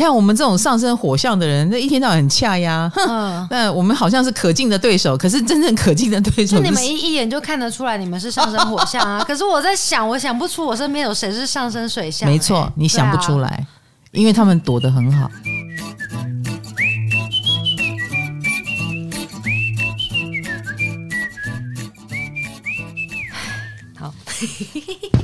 [0.00, 2.90] 看我们这种上升火象的人，那一天到晚很恰呀。
[3.06, 9.22] 嗯，那我们好像是可敬的对手，可是真正可敬的对手，就你们一一眼就看得出来你们是上升火象啊。
[9.28, 12.26] 可是我在想，我想不出我身边有谁是上升水象。
[12.26, 13.60] 没错，你想不出来，啊、
[14.12, 15.30] 因为他们躲得很好。
[24.00, 24.14] 好。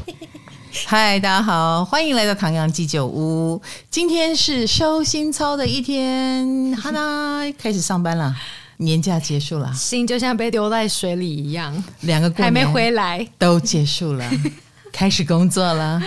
[0.88, 3.60] 嗨，大家好，欢迎来到唐阳鸡酒屋。
[3.90, 8.32] 今天是收心操的一天，哈啦， 开始上班了，
[8.76, 14.24] 年假结束了，心就像被丢在水里一样，两个过还没回来，都结束了，
[14.92, 16.00] 开始工作了。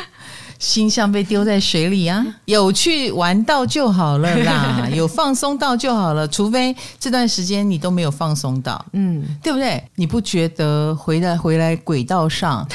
[0.60, 6.26] 心像被丢在水里啊，有去玩到就好了啦， 有放松到就好了。
[6.28, 9.82] 除非这段时间你都没有放松到，嗯，对不对？
[9.96, 12.68] 你不觉得回来回来轨道上，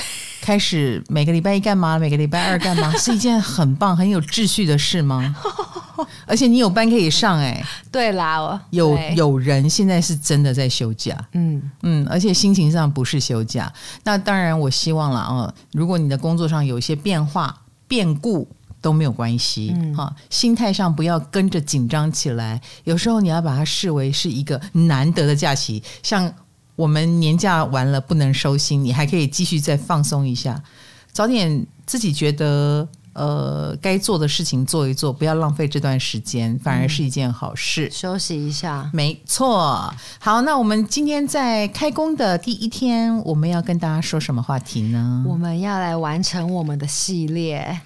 [0.45, 5.35] 开始每个礼拜一干嘛，每个礼拜二干嘛， 是一件很棒、很有秩序的事吗？
[6.27, 13.73] 而且你有班可以上、欸，哎，对啦，我有有人现在是真的在休假，嗯嗯，而且心情上不是休假。
[14.03, 17.59] 那当然，我希望了啊，如果你的工作上有一些变化。
[17.87, 18.49] 变故
[18.81, 22.59] 都没有关系，哈、嗯，心态上不要跟着紧张起来。
[22.85, 26.33] 有时候你要把它视为是一个难得的假期，像
[26.77, 30.63] 我们年假完了不能收心，你还可以继续再放松一下，
[31.13, 37.87] 早点自己觉得呃该做的事情做一做，不要浪费这段时间，反而是一件好事。
[37.87, 39.95] 嗯、休息一下，没错。
[40.19, 45.25] 好，那我们今天在开工的第一天，我们要跟大家说什么话题呢？
[45.29, 47.81] 我们要来完成我们的系列。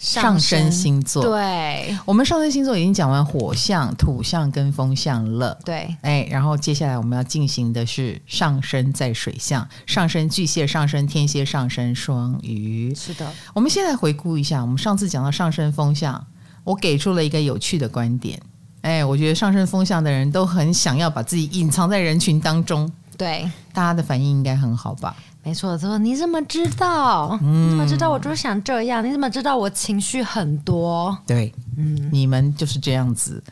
[0.00, 13.30] 上升星座，对，我们上升星座已经讲完火象、土象跟风象了，对，哎，然后接下来我们要进行的是上升在水象，上升巨蟹、上升天蝎、上升双鱼，是的。
[13.52, 16.26] 我们现在回顾一下，我们上次讲到上升风象，
[16.64, 18.40] 我给出了一个有趣的观点，
[18.80, 23.42] 哎，我觉得上升风象的人都很想要把自己隐藏在人群当中，对，
[23.74, 25.14] 大家的反应应该很好吧？
[25.42, 27.38] 没错，他说：“你怎么知道？
[27.42, 29.04] 嗯、你怎么知道我就是想这样？
[29.04, 31.16] 你怎么知道我情绪很多？
[31.26, 33.42] 对，嗯，你们就是这样子。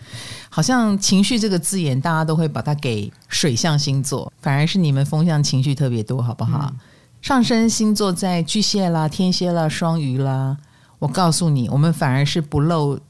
[0.50, 6.70] 好像情绪这个字眼，大家都会把它给水象星座，反而是你们风象情绪特别多，好不好？
[6.70, 6.76] 嗯、
[7.22, 10.56] 上升星座在巨蟹啦、天蝎啦、双鱼啦。
[10.98, 13.00] 我告诉你，我们反而是不露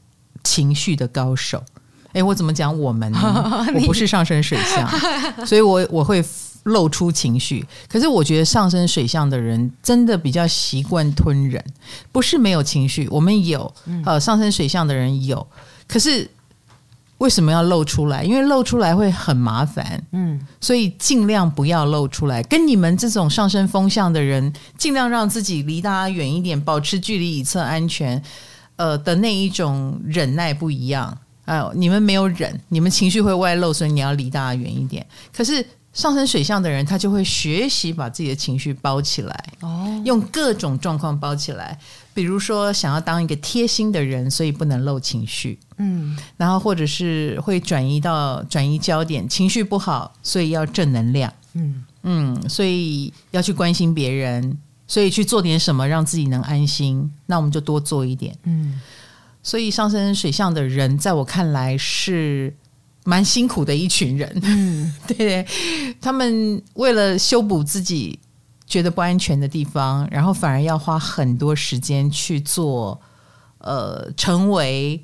[0.43, 1.61] 情绪的高手。
[2.13, 3.19] 哎，我怎么讲我们呢？
[3.75, 4.89] 我不是上升水象，
[5.45, 6.23] 所以我我会。”
[6.63, 11.63] 露出情绪，可是我觉得上升水象的人真的比较习惯吞忍，
[12.11, 13.73] 不是没有情绪，我们有，
[14.05, 15.47] 呃，上升水象的人有，
[15.87, 16.29] 可是
[17.17, 18.23] 为什么要露出来？
[18.23, 22.43] 因为露出来会很麻烦，嗯，所以尽量不要露出来。
[22.43, 28.21] 跟你们这种上升风象的人，尽量让自己离大家远一点，保持距离以测安全，
[28.75, 31.17] 呃的那一种忍耐不一样。
[31.45, 35.05] 哎、呃，你们没有忍，你们情绪会外露，所以你要离大家远一点。
[35.33, 35.65] 可是。
[35.91, 41.77] 上升水象的人，他就会学习把自己的情绪包起来，哦，用各种状况包起来。
[42.13, 54.57] 比如说，想要当一个贴心的人，所以不能露情绪，嗯，然后或者是会转移到转移焦点，情绪不好，所以要正能量，嗯嗯，所以要去关心别人，
[54.87, 57.11] 所以去做点什么让自己能安心。
[57.25, 58.79] 那我们就多做一点，嗯。
[59.41, 62.53] 所以上升水象的人，在我看来是。
[63.09, 65.47] 蛮辛苦的一群人，嗯，对 对，
[65.99, 68.19] 他们为了修补自己
[68.67, 73.01] 觉得不安全的地方，然后反而要花很多时间去做，
[73.57, 75.03] 呃，成为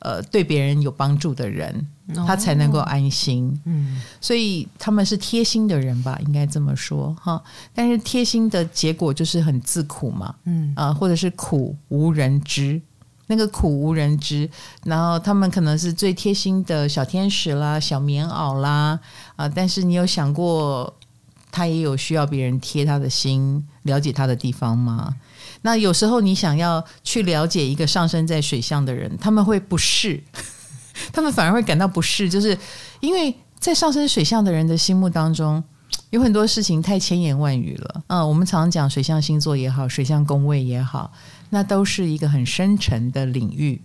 [0.00, 1.86] 呃对别人有帮助的人，
[2.26, 3.58] 他才能够安心。
[3.64, 7.42] 嗯，所以他们是贴心的人吧，应该这么说哈。
[7.74, 12.80] 但是贴心的结果就是很自苦嘛，嗯啊，或者是苦无人知。
[13.28, 14.48] 那个苦无人知，
[14.84, 18.98] 然后他们可能是最贴心的小天使啦、小棉袄啦，
[19.34, 19.48] 啊！
[19.48, 20.94] 但是你有想过，
[21.50, 25.14] 他也有需要别人贴他的心、了解他的地方吗？
[25.62, 30.22] 那有时候你想要去了解一个上升在水象的人，他们会不适，
[31.12, 32.56] 他们反而会感到不适，就是
[33.00, 35.62] 因为在上升水象的人的心目当中，
[36.10, 38.02] 有很多事情太千言万语了。
[38.06, 41.10] 嗯，我们常常讲水象星座也好，水象宫位也好。
[41.50, 43.80] 那都是一个很深沉的领域，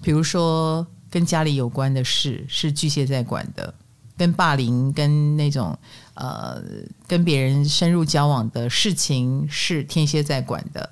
[0.00, 3.74] 比如说跟家里有关的事是巨蟹在管的，
[4.16, 5.76] 跟霸凌、跟那种
[6.14, 6.62] 呃
[7.06, 10.90] 跟别人深入交往的事情是天蝎在管的，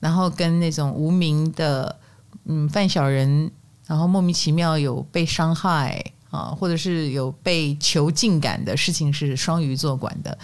[0.00, 1.98] 然后跟那种无名的
[2.44, 3.50] 嗯犯小人，
[3.86, 10.38] 然后莫名其妙有被伤害啊，或者是有被囚禁感的事情是双鱼座管的。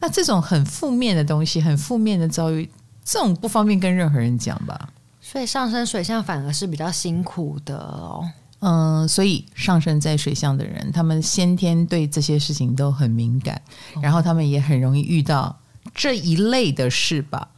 [0.00, 2.68] 那这种很负面的东西，很负面的遭遇。
[3.04, 4.88] 这种不方便跟任何人讲吧，
[5.20, 8.28] 所以上升水象反而是比较辛苦的哦。
[8.60, 13.60] 嗯，所以上升在水象的人，他们先天对这些事情都很敏感，
[13.94, 15.58] 哦、然后他们也很容易遇到
[15.92, 17.48] 这一类的事吧。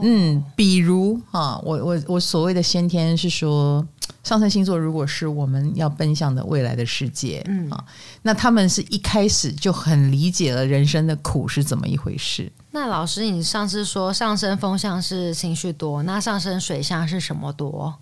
[0.00, 3.86] 哦，嗯，比如啊，我我我所谓的先天是说，
[4.24, 7.84] 上升星座如果是我们要奔向的未来的世界，嗯啊，
[8.22, 12.50] 那他们是一开始就很理解了人生的苦是怎么一回事。
[12.72, 17.96] 那老师，你上次说上升风象是情绪多，那上升水象是什么多？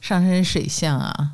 [0.00, 1.32] 上升水象啊，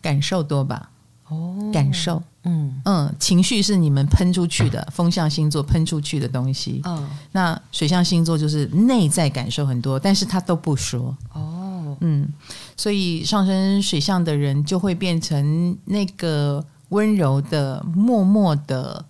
[0.00, 0.91] 感受多吧？
[1.32, 6.80] 哦，感受，嗯嗯，情绪是你们喷出去的， 风象星座喷出去的东西。
[6.84, 11.16] 嗯，那水象星座就是内在感受很多，但是他都不说。
[11.32, 12.28] 哦，嗯，
[12.76, 19.04] 所以上升水象的人就会变成那个温柔的、默默的，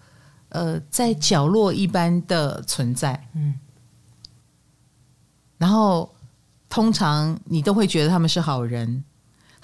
[0.51, 3.29] 呃，在角落一般的存在。
[3.35, 3.55] 嗯，
[5.59, 6.09] 然后。
[6.75, 9.05] 通常你都会觉得他们是好人，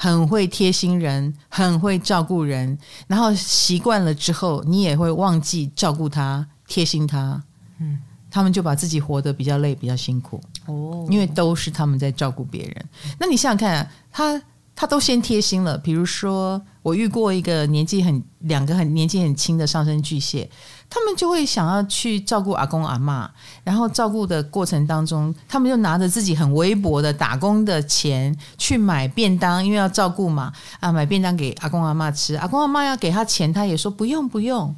[0.01, 2.79] 很会贴心人，很会照顾人。
[3.09, 7.43] 然后习惯了之后，你也会忘记照顾他、贴心他。
[7.81, 7.99] 嗯，
[8.31, 10.41] 他们就把自己活得比较累、比较辛苦。
[10.67, 12.89] 哦，因为都是他们在照顾别人。
[13.19, 14.41] 那你想想看啊，他
[14.81, 15.77] 他都先贴心了。
[15.77, 20.49] 比如说，我遇过一个年纪很两个很年纪很轻的上升巨蟹。
[20.89, 23.29] 他们就会想要去照顾阿公阿嬷，
[23.65, 32.37] 然后照顾的过程当中，他们就拿着自己很微薄的打工的钱去买便当，因为要照顾嘛，啊，买便当给阿公阿嬷吃。
[32.37, 34.75] 阿公阿嬷要给他钱，他也说不用不用。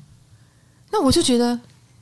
[0.91, 1.61] 那我就觉得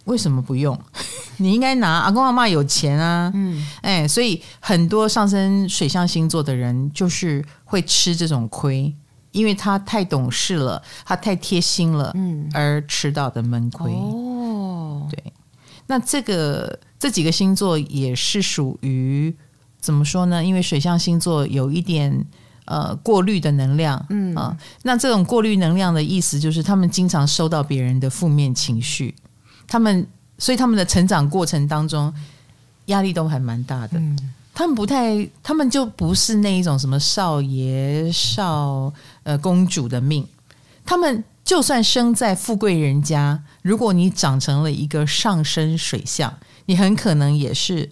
[0.09, 0.79] 为什么不用？
[1.39, 8.93] 你应该拿，阿公阿妈有钱啊，嗯，哎，所以很多上升水象星座的人就是会吃这种亏。
[9.31, 13.93] 因为他太懂事了，他太贴心了，嗯，而吃到的闷亏。
[13.93, 15.33] 哦，对，
[15.87, 19.33] 那这个这几个星座也是属于
[19.79, 20.43] 怎么说呢？
[20.43, 22.27] 因为水象星座有一点
[22.65, 29.15] 呃过滤的能量，嗯啊，那这种过滤能量的意思就是他们经常收到别人的负面情绪，
[29.69, 30.05] 他们
[30.38, 32.12] 所以他们的成长过程当中
[32.87, 33.99] 压力都还蛮大的。
[33.99, 34.19] 嗯
[34.55, 38.93] 他们不太，他们就不是那一种什么少爷少
[39.23, 40.26] 呃公主的命。
[40.85, 46.35] 他们就算生在富贵人家，如果你长成了一个上升水象，
[46.67, 47.88] 你很可能也是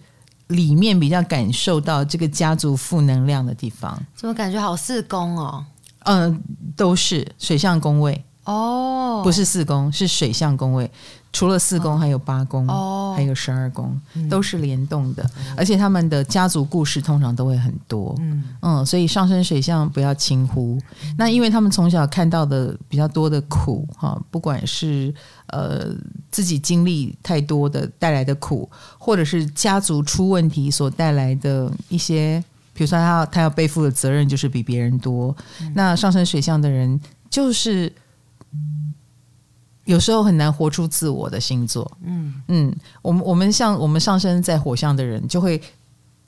[0.47, 3.97] 里面比较感受到这个家族负能量的地方。
[4.13, 5.63] 怎么感觉好四宫哦？
[5.99, 6.39] 嗯、呃，
[6.75, 10.91] 都是水象宫位哦，不是四宫，是水象宫位。
[11.33, 18.15] 除了四宫，还有八宫，哦、还有十二宫，嗯、都是联动的，嗯、而且他们的家族故事通常都会很多。
[18.19, 20.79] 嗯，嗯，所以上升水象不要轻忽。
[21.03, 25.13] 嗯、那因为他们从小看到的比较多的苦，哈，不管是
[25.47, 25.93] 呃
[26.31, 35.35] 自己经历太多的带来的苦，或者是家族出问题所带来的一些，比如说他要他要背负的责任就是比别人多。
[35.61, 36.99] 嗯、那上升水象的人
[37.29, 37.91] 就是。
[39.87, 42.33] 有时候很难活出自我的星座，嗯。
[42.47, 45.59] 嗯，我们我们像我们上升在火象的人，就会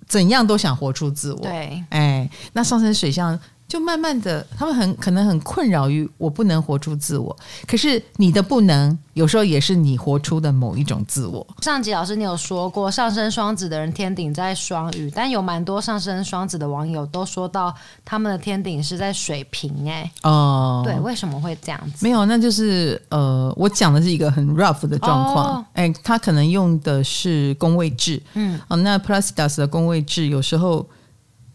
[0.07, 3.39] 怎样都想活出自我，对，哎，那上升水象。
[3.69, 7.33] 就慢慢的，他们很可能很困扰于我不能活出自我。
[7.67, 11.45] 可是你的不能，有时候也是你活出的某一种自我。
[11.61, 17.71] 上集老师你有说过，上升双子的人天顶在双鱼，但有蛮多上升双子的网友都说到
[18.03, 19.87] 他们的天顶是在水瓶。
[19.87, 22.03] 哎，哦，对，为什么会这样子？
[22.03, 25.63] 没有，那就是呃，我讲的是一个很 rough 的状况。
[25.73, 30.89] 哎、哦，他可能用的是宫位制，嗯，哦，那 Placidus 的宫位制有时候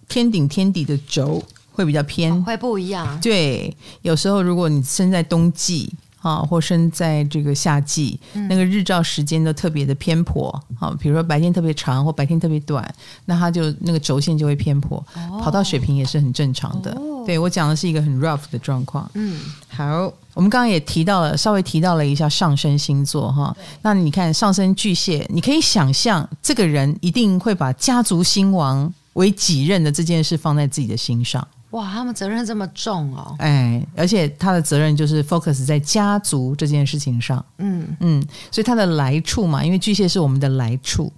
[0.09, 1.43] 天顶天底的轴。
[1.75, 3.21] 会比较偏，哦，会不一样。
[3.21, 10.49] 对，有时候如果你生在冬季啊，或生在这个夏季，嗯、那个日照时间都特别的偏颇
[10.81, 10.97] 啊。
[10.99, 12.83] 比如说白天特别长或白天特别短，
[13.27, 16.93] 那它就那个轴线就会偏颇，哦、跑到水平也是很正常的。
[16.93, 19.11] 哦、对，我讲的是一个很 rough 的状况。
[19.13, 19.39] 嗯，
[19.69, 23.55] 好，我们刚刚也提到了，稍微提到了一下上升星座哈。
[23.83, 31.47] 那你看上升巨蟹，你可以想象这个人一定会把家族兴亡为己任的这件事放在自己的心上。
[31.75, 33.35] 哇，他们责任这么重哦！
[33.41, 37.45] 哎，而且他的责任就是 focus 在家族这件事情上。
[37.59, 41.13] 嗯嗯，所以他的来处嘛，因为巨蟹是我们的来处。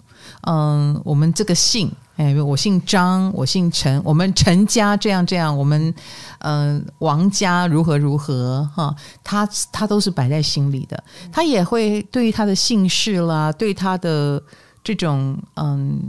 [0.44, 5.94] 嗯，我们这个姓，哎，我姓张，我姓陈，我们陈家这样这样，我们
[6.38, 11.04] 嗯王家如何如何哈，他他都是摆在心里的。
[11.30, 14.42] 他也会对于他的姓氏啦，对他的
[14.82, 16.00] 这种嗯。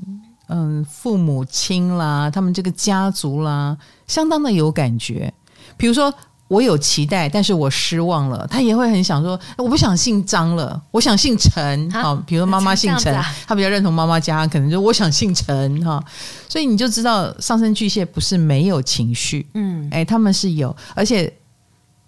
[0.47, 3.77] 嗯，父母亲啦，他们这个家族啦，
[4.07, 5.33] 相当的有感觉。
[5.75, 6.13] 比如说，
[6.47, 11.91] 我有期待，但是我失望了，他也会很想说，我不想姓张了，我想姓陈。
[11.91, 16.01] 好，比如说妈妈姓陈，啊、他比较认同妈妈家，可能就我想姓陈哈。
[16.47, 21.31] 所以你就知道上升巨蟹不是没有情绪，嗯，哎，他们是有，而且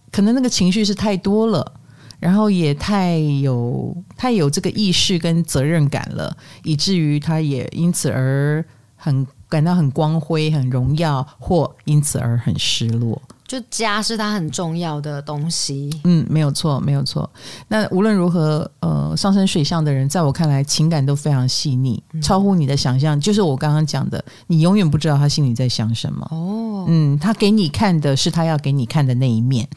[0.09, 1.73] 可能那个情绪是太多了，
[2.19, 8.63] 然后也太有太有这个意识跟责任感了，以至于他也因此而
[8.95, 13.21] 很感到很光辉、很荣耀，或因此而很失落。
[13.47, 17.27] 就家是他很重要的东西，嗯，没有错，没有错。
[17.67, 23.19] 那无论如何，呃，上升水象的人，在我看来，情感都非常细腻，嗯、超乎你的想象。
[23.19, 26.27] 就是我刚刚讲的，你永远不知道他心里在想什么。
[26.29, 29.67] 哦，嗯，他给你看的是他要给你看的那一面，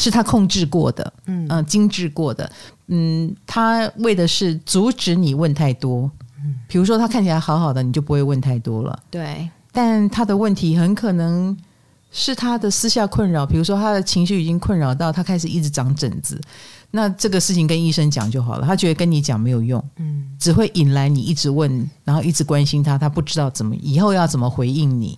[0.00, 2.50] 是他控制过的，嗯、呃，精致过的，
[2.88, 6.10] 嗯，他为的是阻止你问太多。
[6.42, 8.98] 嗯，比如说他看起来好好的，你就不会问太多了。
[9.10, 11.56] 对，但他的问题很可能。
[12.12, 16.40] 是他的私下困扰，比如说他的情绪已经困扰到他开始一直长疹子，
[16.90, 18.66] 那这个事情跟医生讲就好了。
[18.66, 25.16] 他觉得跟你讲没有用，嗯，只会引来你一直问，然后一直关心他，他不知道怎么以后要怎么回应你。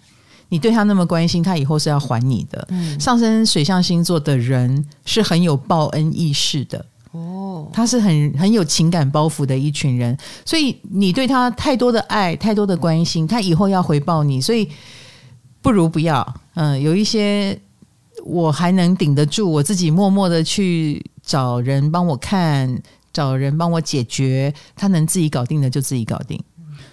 [0.53, 2.63] 你对他那么关心，他以后是要还你的。
[2.69, 14.69] 嗯，上升水象星座的人是很有报恩意识的哦，他是很很有情感包袱的一群人，所以你对他太多的爱，太多的关心，他以后要回报你，所以。
[15.63, 17.57] 不如不要，嗯，有一些
[18.25, 22.83] 我还能顶得住，我自己默默的去找人帮我看，
[23.13, 26.43] 找人帮我解决，他能自己搞定的就自己搞定。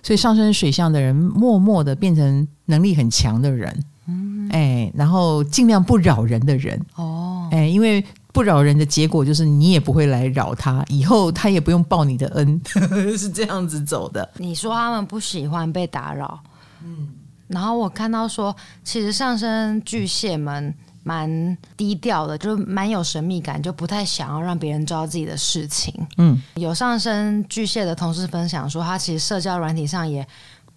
[0.10, 12.60] 所以上升水象的人，默默的变成能力很强的人，嗯，哎，然后尽量不扰人的人，哦，哎，因为不扰人的结果就是你也不会来扰他，以后他也不用报你的恩，
[13.16, 14.28] 是这样子走的。
[14.38, 16.40] 你说他们不喜欢被打扰，
[16.84, 17.10] 嗯。
[17.48, 25.94] 然后我看到说，其实上升巨蟹们蛮低调的，就蛮有神秘感，就不太想要让别人知道自己的事情。
[26.18, 30.26] 嗯，有上升巨蟹的同事分享说，他其实社交软体上也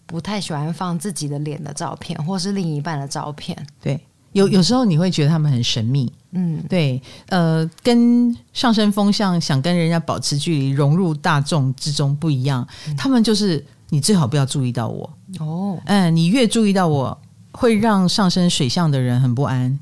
[0.06, 3.56] 不太喜欢放自己的脸的照片，或是另一半的照片。
[3.80, 4.00] 对，
[4.32, 6.12] 有有时候你会觉得他们很神秘。
[6.32, 13.64] 嗯，对，呃，跟上升风向想跟人家保持距离、融入大众之中不一样，嗯、他们就是。
[13.92, 17.20] 你最好不要注意到我哦，嗯，你越注意到我，
[17.52, 19.78] 会让上升水象的人很不安，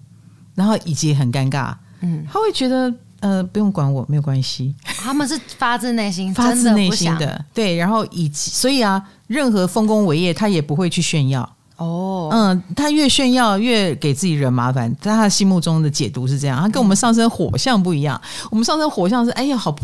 [0.60, 11.50] 然后以及很尴尬，嗯，他会觉得呃不用管我没有关系，他们是发自内心发自内心的对，然后以及所以啊，任何丰功伟业他也不会去炫耀。
[11.78, 19.74] 哦，嗯，他越炫耀越给自己惹麻烦，在他心目中的解读是这样，他跟我们上升火象不一样，我们上升火象是哎呀好。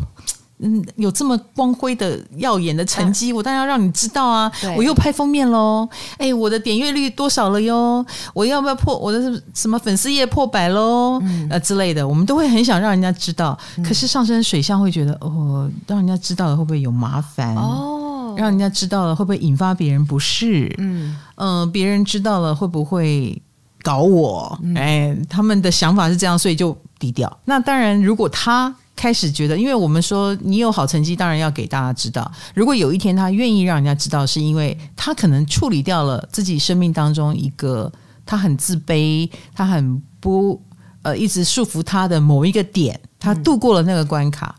[0.59, 4.51] 嗯，有这么光辉的耀眼的成绩，我当然要让你知道啊！
[4.75, 5.87] 我又拍封面喽，
[6.17, 8.05] 哎，我的点阅率多少了哟？
[8.33, 11.21] 我要不要破我的什么粉丝页破百喽？
[11.23, 13.59] 嗯、呃之类的，我们都会很想让人家知道。
[13.77, 17.55] 嗯、可是上升水象会觉得，哦，让人家知道了会不会有麻烦？
[17.55, 20.75] 哦，让人家知道了会不会引发别人不适？
[20.79, 23.43] 嗯嗯、呃，别人知道了会不会
[23.83, 24.59] 搞我？
[24.63, 27.31] 嗯、哎，他们的想法是这样，所以就低调。
[27.45, 28.75] 那当然，如果他。
[28.97, 32.29] 开始觉得，因为我们说你有好成绩，当然要给大家知道。
[32.55, 37.93] 如果有一天他愿意让人家知道，是因为他可能处理掉了自己生命当中一个
[38.25, 40.61] 他很自卑、他很不
[41.03, 44.57] 呃一直束缚他的某一个点，他度过了那个关卡，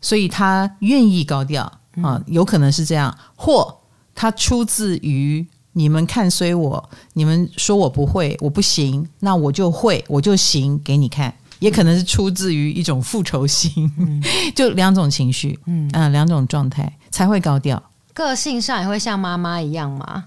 [0.00, 1.64] 所以他愿意高调
[2.02, 3.76] 啊，有可能是这样，或
[4.14, 11.34] 他出自于你们看衰我，你们说我不会，我不行，那我就会，我就行，给你看。
[11.58, 14.22] 也可能是出自于一种复仇心，嗯、
[14.54, 17.82] 就两种情绪，嗯啊，两种状态才会高调。
[18.12, 20.24] 个性上也会像妈妈一样吗？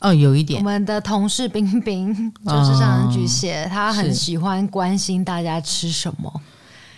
[0.00, 0.60] 哦，有一点。
[0.60, 2.14] 我们的同事冰冰
[2.44, 6.32] 就是上升巨蟹，她、哦、很喜欢关心大家吃什么。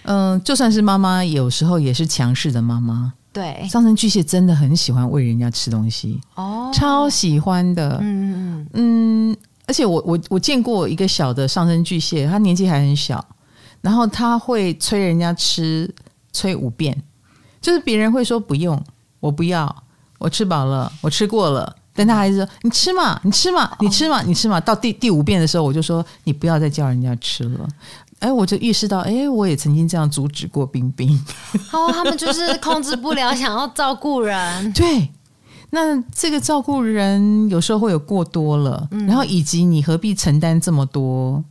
[0.03, 3.13] 嗯、呃，就算是妈妈，有时候也是强势的妈妈。
[3.33, 7.99] 对，上升巨蟹真的很喜欢喂人家吃东西，哦，超喜欢的。
[8.01, 13.25] 嗯嗯嗯，而且我我我见过一个小的上升巨蟹，他年纪还很小。
[13.87, 15.89] 然后他会催人家吃，
[16.33, 17.01] 催五遍，
[17.61, 18.83] 就是别人会说不用，
[19.21, 19.85] 我不要，
[20.19, 24.61] 我吃饱了，我吃过了，但他还是说你吃嘛，你吃嘛，你吃嘛，你吃嘛。
[24.61, 27.69] 到第第五遍的时候，我就说你不要再叫人家吃了。
[28.19, 31.17] 哎，我就意识到，哎，我也曾经这样阻止过冰冰。
[31.71, 34.37] 哦，他们就是控制不了，想要照顾人。
[34.75, 35.09] 对，
[35.71, 41.45] 那这个照顾人有时候会有过多了，嗯、然后以及你何必承担这么多？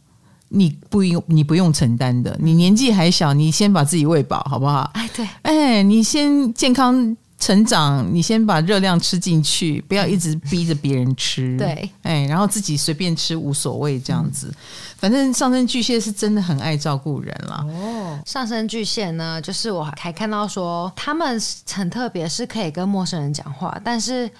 [0.55, 2.35] 你不用，你不用承担的。
[2.39, 4.89] 你年纪还小，你先把自己喂饱，好不好？
[4.93, 11.57] 哎，对，哎，你先健康成长，你先把热量吃进去，不要一直逼着别人吃。
[11.57, 14.47] 对，哎，然后自己随便吃无所谓，这样子。
[14.47, 14.55] 嗯、
[14.97, 17.65] 反正上升巨蟹是真的很爱照顾人了。
[17.67, 24.31] 哦，上升巨蟹呢，就是我还看到说他们很特别，是可以跟陌生人讲话，但是。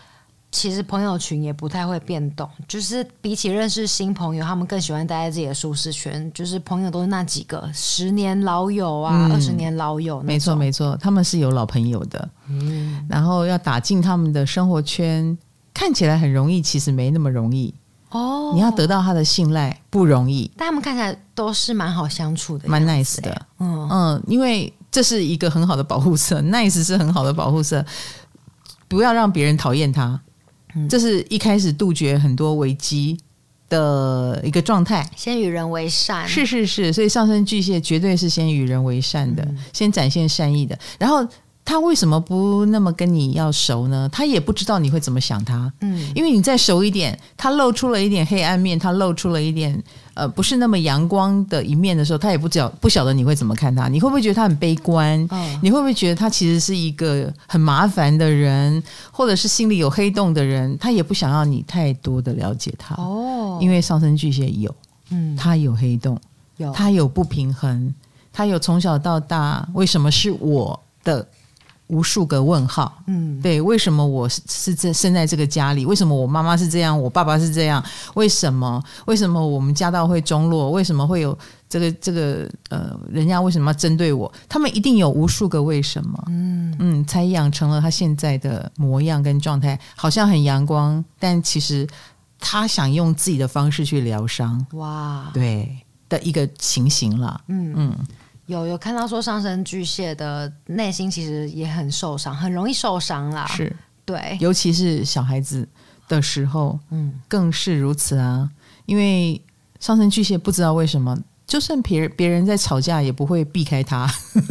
[0.55, 6.31] 其实朋友群也不太会变动，就是比起认识新朋友，他们更喜欢待在自己的舒适圈。
[6.33, 10.21] 就是朋友都是那几个十年老友啊，二十、嗯、年老友。
[10.21, 12.29] 没错没错，他们是有老朋友的。
[12.47, 15.37] 嗯，然后要打进他们的生活圈，
[15.73, 17.73] 看起来很容易，其实没那么容易。
[18.11, 23.45] 哦，你要得到他的信赖不容易，但他们看起来都是蛮好相处的，蛮 nice 的。
[23.59, 27.85] 嗯嗯，因为这是一个很好的保护色，nice 是很好的保护色，
[28.87, 30.21] 不要让别人讨厌他。
[30.89, 33.17] 这是一开始杜绝很多危机
[33.69, 36.27] 的一个状态，先与人为善。
[36.27, 41.27] 是是是，所以上升巨蟹绝对是先与人为善的，嗯、先展现善意的，然后。
[41.67, 44.07] 他为什么不那么跟你要熟呢？
[44.11, 49.83] 他也不知道你会怎么想他，嗯，因为你再熟一点，他露出了一点黑暗面，他露出了一点
[50.15, 55.21] 呃不是那么阳光的一面的时候，他也不晓不晓得你会怎么看他，你会不会觉得他很悲观？
[55.29, 58.81] 哦，你会不会觉得他其实是一个很麻烦的人，
[59.11, 60.75] 或者是心里有黑洞的人？
[60.79, 64.73] 他也不想要你太多的了解他哦，因为上升巨蟹有，
[65.11, 66.19] 嗯，他有黑洞，
[66.57, 67.93] 有他有不平衡，
[68.33, 71.27] 他有从小到大为什么是我的？
[71.87, 75.85] 无数个问号，嗯，对，为什么我是是在生在这个家里？
[75.85, 77.83] 为什么我妈妈是这样，我爸爸是这样？
[78.15, 78.83] 为什么？
[79.05, 80.71] 为什么我们家道会中落？
[80.71, 81.37] 为什么会有
[81.69, 84.31] 这个这个呃，人家为什么要针对我？
[84.49, 91.87] 他们一定有无数个为什么，嗯嗯，才养成了他现在的模样跟状态，好像很阳光，但其实
[92.39, 95.77] 他想用自己的方式去疗伤，哇，对
[96.09, 97.95] 的一个情形了，嗯嗯。
[98.47, 103.47] 有有看到说上升巨蟹的内心其实也很受伤，很容易受伤啦。
[103.47, 103.75] 是，
[104.05, 105.67] 对，尤其是小孩子
[106.07, 108.49] 的时候，嗯，更是如此啊。
[108.85, 109.41] 因为
[109.79, 114.07] 上升巨蟹不知道为什么，就算别人别人在吵架，也不会避开他，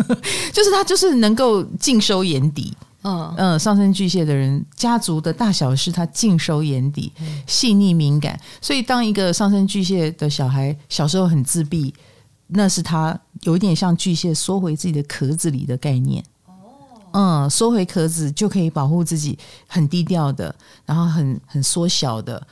[0.53, 2.77] 就是他就是能够尽收眼底。
[3.07, 7.13] 嗯嗯，上升巨蟹的人，家族的大小事他尽收眼底，
[7.47, 8.41] 细腻敏感。
[8.61, 11.95] 所以当一个上升巨蟹的小孩小时候很自闭。
[12.47, 16.25] 那是他有一点像巨蟹缩回自己的壳子里的概念，
[17.13, 20.54] 嗯，缩回壳子就可以保护自己，很低调的，
[20.85, 22.45] 然后很很缩小的。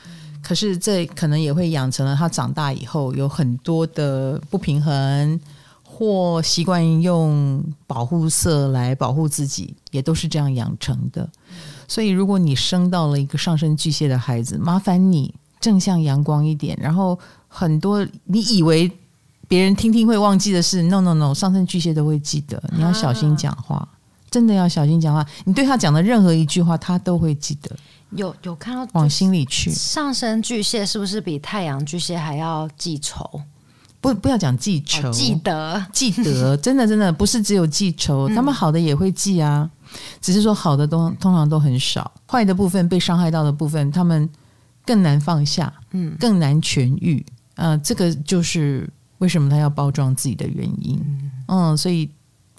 [0.42, 5.40] 可是这可能也会养成了他长大以后有很多的不平衡，
[5.82, 11.28] 或习惯用保护色来保护自己，也都是这样养成的。
[11.88, 18.90] 所以，如果你生到了一个上升巨蟹的孩子，麻烦你正向阳光一点，然后很多你以为。
[19.52, 22.58] 别人听听会忘记的事，no no no，上升巨蟹都会记得。
[22.74, 23.88] 你要小心讲话，啊、
[24.30, 25.22] 真的要小心讲话。
[25.44, 27.70] 你对他讲的任何一句话，他都会记得。
[28.12, 29.70] 有有看到往心里去。
[29.70, 33.42] 上升巨蟹是不是比太阳巨蟹还要记仇？
[34.00, 39.70] 不，不要讲记仇，哦、记得记得，真的真的不是只有记仇，他们好的也会记啊。
[40.22, 44.26] 只是说好的都通常都很少，坏的部分被伤害到的部分，他们
[44.86, 47.22] 更难放下，嗯，更难痊愈。
[47.56, 48.88] 呃，这个就是。
[49.22, 51.00] 为什么他要包装自己的原因？
[51.46, 52.10] 嗯，所以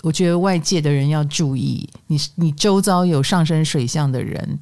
[0.02, 4.58] 我觉得外界的人要注意，你你周遭有上升水象的人，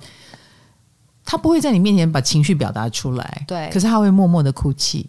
[1.23, 5.07] 他不会在你面前把情绪表达出来，对，可是他会默默的哭泣。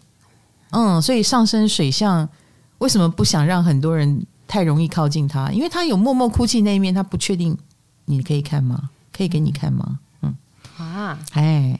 [0.69, 2.29] 嗯，所以上升水象
[2.77, 5.51] 为什么不想让很多人太容易靠近他？
[5.51, 7.57] 因为他有默默哭泣那一面，他不确定
[8.05, 8.91] 你可以看吗？
[9.11, 9.97] 可以给你看吗？
[10.21, 10.35] 嗯
[10.77, 11.79] 啊，哎，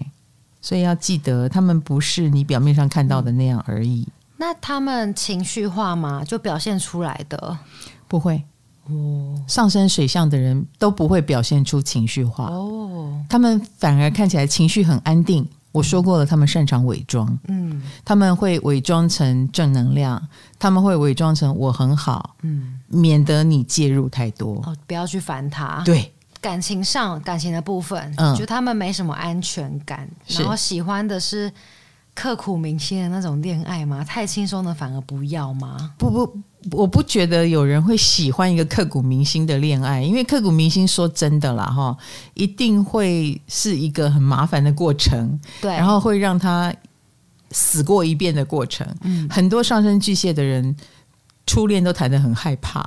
[0.59, 4.07] 所以要记得，他们不是你表面上看到的那样而已。
[4.37, 6.23] 那他们情绪化吗？
[6.25, 7.57] 就表现出来的
[8.07, 8.43] 不会
[8.85, 9.35] 哦。
[9.47, 15.47] 上升水象的人都不会表现出情绪化哦，他们反而看起来情绪很安定。
[15.71, 20.21] 我说过了，他们擅长伪装，嗯，他们会伪装成正能量，
[20.59, 25.81] 他们会伪装成我很好，嗯，免得你介入太多哦，不要去烦他。
[25.83, 31.51] 对，感情上感情的部分，嗯，就他们没什么安全感，然后喜欢的是。
[32.15, 34.03] 刻骨铭心的那种恋爱吗？
[34.03, 35.93] 太轻松的反而不要吗？
[35.97, 36.37] 不不，
[36.71, 41.97] 我不觉得有人会喜欢一个刻骨铭心的恋爱，因为刻骨铭心说真的啦，哈，
[42.35, 46.73] 一定会是一个很麻烦的过程，对，然后会让他
[47.51, 48.87] 死过一遍的过程。
[49.01, 50.75] 嗯，很多上升巨蟹的人
[51.45, 52.85] 初恋都谈得很害怕。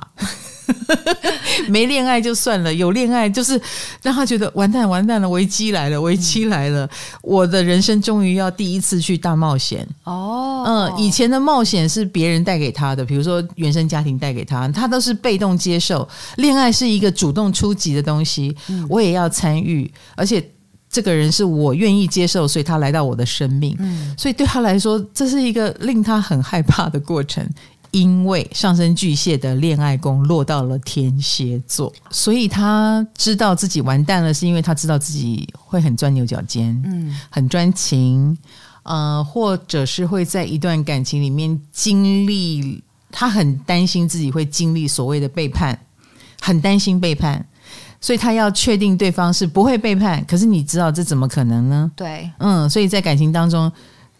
[1.69, 3.59] 没恋爱就算了，有恋爱就是
[4.01, 6.87] 让他觉得完蛋完蛋了，危机来了，危机来了！
[7.21, 10.63] 我的人生终于要第一次去大冒险哦。
[10.67, 16.07] 嗯，以前的冒险是别人带给他的，比如说原生家庭带给他，他都是被动接受。
[16.35, 18.55] 恋爱是一个主动出击的东西，
[18.89, 20.45] 我也要参与，而且
[20.89, 23.75] 这个人是我愿意接受，所以他来到我的生命。
[23.79, 27.47] 嗯，所以对他来说，这是一个令他很害怕的过程。
[27.91, 38.37] 因为上升巨蟹的恋爱宫落到了天蝎座，所以他知道自己完蛋了，是因为他知道自己会很钻牛角尖，嗯，很专情，
[38.83, 45.79] 呃，或者是会在一段感情里面经历，他很担心自己会经历所谓的背叛，
[46.41, 47.45] 很担心背叛，
[48.01, 50.23] 所以他要确定对方是不会背叛。
[50.25, 51.91] 可是你知道这怎么可能呢？
[51.95, 53.71] 对，嗯，所以在感情当中，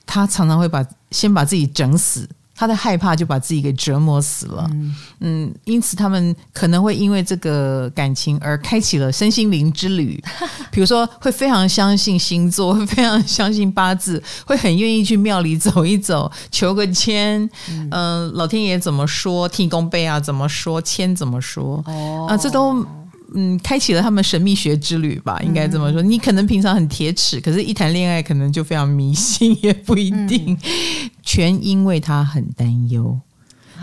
[0.05, 2.27] 他常常会把先把自己整死。
[2.59, 10.19] 他的害怕就把自己给折磨死了，嗯，嗯，因此他们可能会因为这个感情而开启了身心灵之旅，
[10.71, 22.83] 比如说会非常相信星座，会非常相信八字，会很愿意去庙里走一走，求个签，嗯、呃，老天爷怎么说，天公背啊怎么说，签怎么说，哦，啊，这都。
[23.33, 26.01] 嗯，开启了他们神秘学之旅吧，应该这么说。
[26.01, 30.57] 你可能平常很铁齿，可是一谈恋爱可能就非常迷信，也不一定。
[31.21, 33.19] 全因为他很担忧，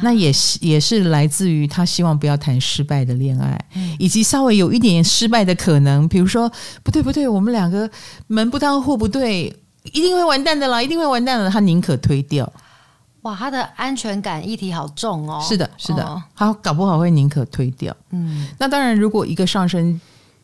[0.02, 3.62] 那也是也是来自于他希望不要谈失败的恋爱，
[3.98, 6.08] 以及稍微有一点失败的可能。
[6.08, 6.50] 比如说，
[6.82, 7.88] 不对不对，我们两个
[8.28, 9.54] 门不当户不对，
[9.92, 11.50] 一定会完蛋的啦，一定会完蛋的。
[11.50, 12.50] 他宁可推掉。
[13.24, 15.42] 哇，他的安全感议题好重哦。
[15.42, 17.94] 是的，是的，哦、他搞不好会宁可推掉。
[18.10, 19.98] 嗯，那当然，如果一个上升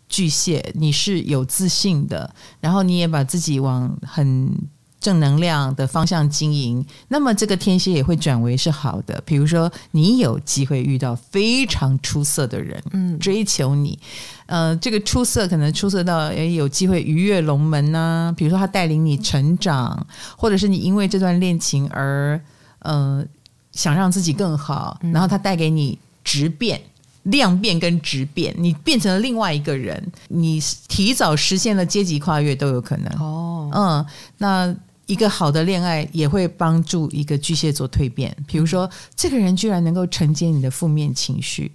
[0.09, 4.51] 巨蟹，你是有自信的，然后你也把自己往很
[4.99, 9.23] 正能量的方向经营，那么这个天蝎也会转为是好的。
[9.27, 13.99] 比如说，你有机会遇到非常出色的人，嗯，追求你，
[14.47, 18.35] 呃，这个出色可能出色到也有机会鱼跃龙门呐、啊。
[18.35, 20.07] 比如说，他带领你成长，
[20.39, 22.41] 或者是你因为这段恋情而。
[22.81, 23.25] 呃，
[23.73, 26.81] 想让自己更好，然后他带给你质变、
[27.25, 33.13] 量变跟质变，你变成了另外一个人，你提早实现了阶级跨越都有可能。
[33.21, 34.07] 哦，嗯，
[34.39, 34.75] 那
[35.07, 41.71] 一个好的恋爱也会帮助一个巨蟹座蜕变，比如说这个人居然能够承接你的负面情绪，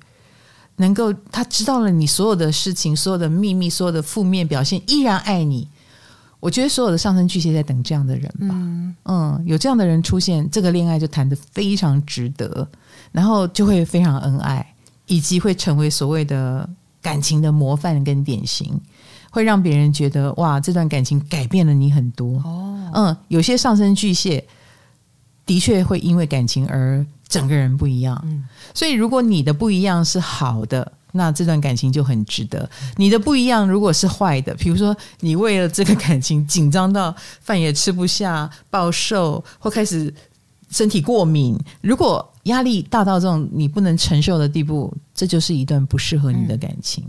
[0.77, 5.67] 能够他知道了你所有的事情、所有的秘密、所有的负面表现，依然爱你。
[6.45, 12.67] 我觉得所有的上升巨蟹在等这样的人吧，嗯，嗯，有这样的人出现，这个恋爱就谈得非常值得，
[13.11, 14.63] 然后就会非常恩爱，
[15.07, 16.69] 以及会成为所谓的
[17.01, 18.79] 感情的模范跟典型，
[19.31, 22.37] 会让别人觉得哇，这段感情改变了你很多。
[22.43, 24.45] 哦，嗯，有些上升巨蟹
[25.47, 30.91] 的确会因为感情而整个人不一样，嗯，所以如果你的不一样是好的。
[31.17, 32.69] 那这段感情就很值得。
[32.97, 40.13] 你的不一样，如果是坏的，比如说你为了这个感情紧张到饭也吃不下、暴瘦或开始
[40.69, 47.03] 身体过敏，如果压力大到这种你不能承受的地步，这就是一段不适合你的感情。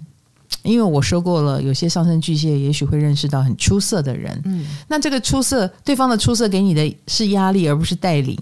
[0.62, 8.38] 嗯、因为我说过了，有些上升巨蟹也许会认识到很出色的人，嗯，那这个出色，对方的出色给你的是压力，而不是带领。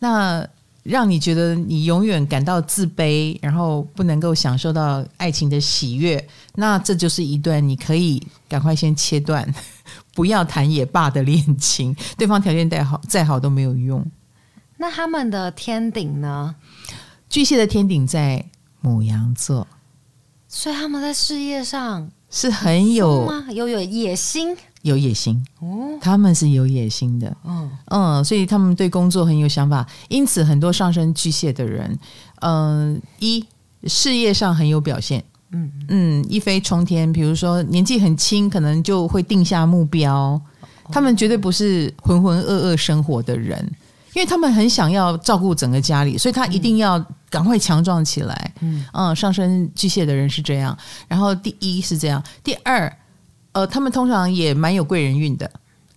[0.00, 0.46] 那。
[0.88, 9.46] 让你觉得你永远感到自卑，然后不能够享受到爱情的喜悦，那这就是一段你可以赶快先切断，
[10.14, 11.94] 不要谈也罢的恋情。
[12.16, 14.04] 对方条件再好，再好都没有用。
[14.78, 16.54] 那他们的天顶呢？
[17.28, 18.42] 巨蟹的天顶在
[18.80, 19.66] 母羊座，
[20.48, 24.56] 所以他们在事业上是很有有有野心。
[24.82, 25.44] 有野心。
[25.60, 27.70] 哦，他们是有野心的，嗯。
[27.86, 31.98] 嗯，所以他们对工作很有想法，因此很多上升巨蟹的人，
[32.40, 33.44] 嗯、呃，一
[33.84, 35.70] 事业上很有表现，嗯。
[35.88, 37.12] 嗯，一飞冲天。
[37.12, 40.40] 比如说年纪很轻，可能就会定下目标，
[40.90, 43.58] 他们绝对不是浑浑噩噩生活的人，
[44.14, 48.84] 因为他们很想要照顾整个家里，所以他一定要赶快强壮起来，嗯。
[48.92, 50.76] 嗯，上升巨蟹的人是这样。
[51.08, 52.96] 然后第一是这样，第二。
[53.52, 55.50] 呃，他们通常也蛮有贵人运的，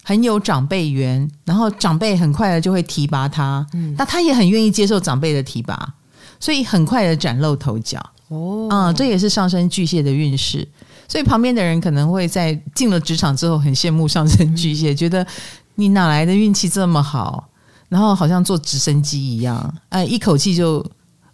[0.03, 5.93] 很有长辈缘，然后长辈很快的就会提拔他，嗯，那他也很愿意接受长辈的提拔，
[6.39, 7.99] 所以很快的崭露头角。
[8.29, 10.67] 哦，啊、嗯，这也是上升巨蟹的运势，
[11.07, 15.27] 所以旁边的人可能会在进了职场之后很羡慕上升巨蟹，嗯、觉得
[15.75, 17.49] 你哪来的运气这么好，
[17.89, 20.83] 然后好像坐直升机一样，哎，一口气就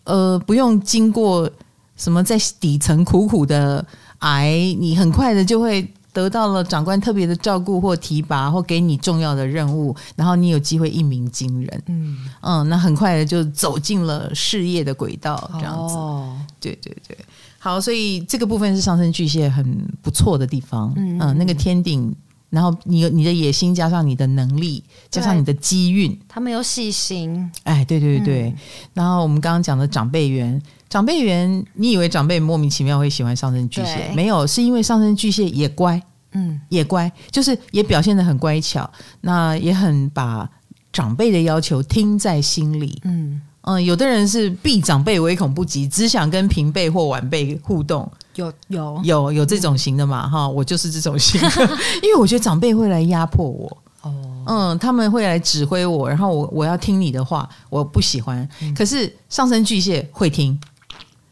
[0.04, 1.50] 呃不用经过
[1.96, 3.86] 什么在底层苦苦的
[4.18, 5.88] 挨，你很快的就会。
[6.18, 11.84] 得到了长官特别的照顾或提拔，或给你重要的任务，然后你有机会一鸣惊人。
[11.86, 15.94] 嗯嗯，那很快的就走进了事业的轨道，这样子。
[15.94, 17.16] 哦，对对对，
[17.60, 19.64] 好，所以这个部分是上升巨蟹很
[20.02, 20.92] 不错的地方。
[20.96, 22.12] 嗯，嗯，那个天顶。
[22.50, 27.52] 然后你有你的野心，加上你的能力，加上你的机运，他们有细心。
[27.64, 28.50] 哎，对对对对。
[28.50, 28.56] 嗯、
[28.94, 34.12] 然后我们刚刚讲的长辈缘，长辈缘，你以为长辈莫名其妙会喜欢上升巨蟹？
[34.16, 38.90] 没有，是因为上升巨蟹也乖，嗯，也乖，就是也表现的很乖巧，
[39.22, 40.50] 那也很把
[40.94, 43.02] 长辈的要求听在心里。
[43.04, 48.10] 嗯嗯，有的人是避长辈唯恐不及，只想跟平辈或晚辈互动。
[48.36, 50.26] 有有有有这种型的嘛？
[50.30, 51.50] 哈、嗯，我就是这种型的，
[52.02, 53.78] 因为我觉得长辈会来压迫我。
[54.04, 58.48] 哦，嗯，他们会来指挥我，然后我我要听你的话，我不喜欢。
[58.62, 60.58] 嗯、可是上升巨蟹会听，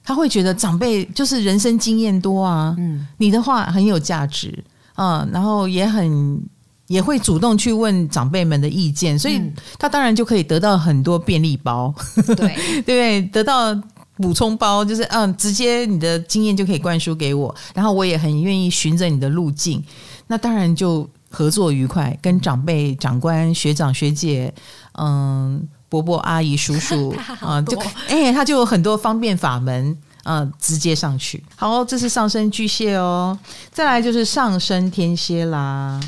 [0.05, 4.63] 他会觉得长辈就是人生经验多啊，嗯，你的话很有价值
[4.93, 6.41] 啊、嗯，然后也很
[6.87, 9.41] 也会主动去问长辈们的意见，所以
[9.79, 11.93] 他当然就可以得到很多便利包，
[12.27, 12.35] 对。
[12.35, 13.75] 对， 对，得到。
[14.17, 19.83] 补充包就是嗯，直接你的经验就可以灌输给我，然后我也很愿意循着你的路径，
[20.27, 24.53] 那当然就合作愉快，跟长辈、长官、学长、学姐，
[24.97, 31.43] 嗯，伯伯、阿姨、叔叔 啊，就哎，他就有很多方便法门，嗯，直接上去。
[31.55, 33.37] 好，这是上升巨蟹哦，
[33.71, 35.99] 再来就是上升天蝎啦。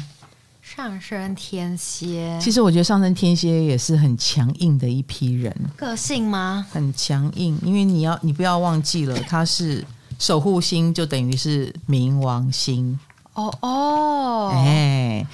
[0.62, 5.56] 上升天蝎，其实我觉得上升天蝎也是很强硬的一批人。
[5.76, 6.68] 个性吗？
[6.72, 9.84] 很强硬，因为你要你不要忘记了，他是
[10.20, 13.00] 守护星，就等于是冥王星。
[13.34, 15.26] 哦哦，哎，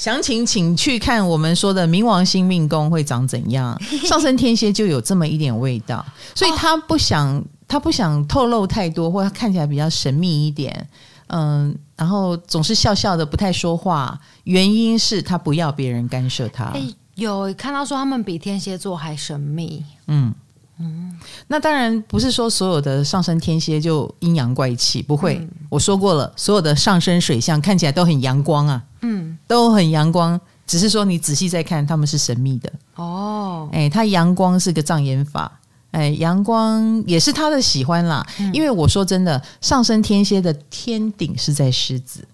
[0.00, 3.78] 详情请去看我们说的冥王星命宫会长怎样。
[4.08, 6.02] 上升天蝎就有这么一点味道，
[6.34, 10.88] 所以他不想、哦、他不想透露太多，或他看起来比较神秘一点。
[11.26, 14.18] 嗯，然后总是笑笑的，不太说话。
[14.44, 16.64] 原因是他不要别人干涉他。
[16.68, 16.82] 哎，
[17.16, 19.84] 有看到说他们比天蝎座还神秘。
[20.06, 20.32] 嗯
[20.78, 21.14] 嗯，
[21.48, 25.36] 那当然不是说所有的上升天蝎就阴阳怪气，不会。
[25.36, 30.40] 嗯、我说过了，所有的上升水象看起来都很阳光啊，嗯，都很阳光。
[30.66, 32.72] 只是说你仔细再看，他们是神秘的。
[32.94, 35.50] 哦，哎，他阳光是个障眼法。
[35.90, 42.24] 哎，阳光也是他的喜欢啦，嗯、因为我说真的，上升天蝎的天顶是在狮子，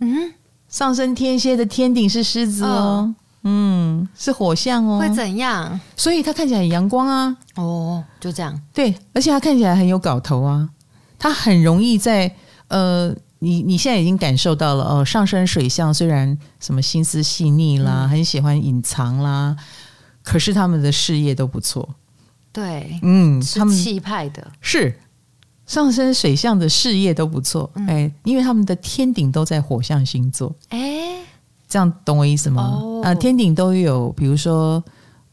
[0.00, 0.32] 嗯，
[0.68, 5.78] 上升天蝎的天顶是狮子哦，嗯，是火象哦，会怎样？
[5.96, 10.68] 所以他看起来很阳光啊，哦，就这样，对，而且他看起来很有搞头啊，
[11.16, 12.34] 他很容易在
[12.66, 19.56] 呃，你你现在已经感受到了哦，上升水象虽然什么心思细腻啦，嗯、很喜欢隐藏啦，
[20.22, 21.96] 可是他们的事业都不错。
[22.52, 24.52] 对，嗯，他们气派的。
[24.60, 24.96] 是
[25.66, 31.18] 上升水象的事业都不错，哎、嗯，因为他们的天顶都在火象星座，哎，
[31.66, 32.62] 这样懂我意思吗？
[32.62, 34.80] 哦、啊，天顶都有，比如说，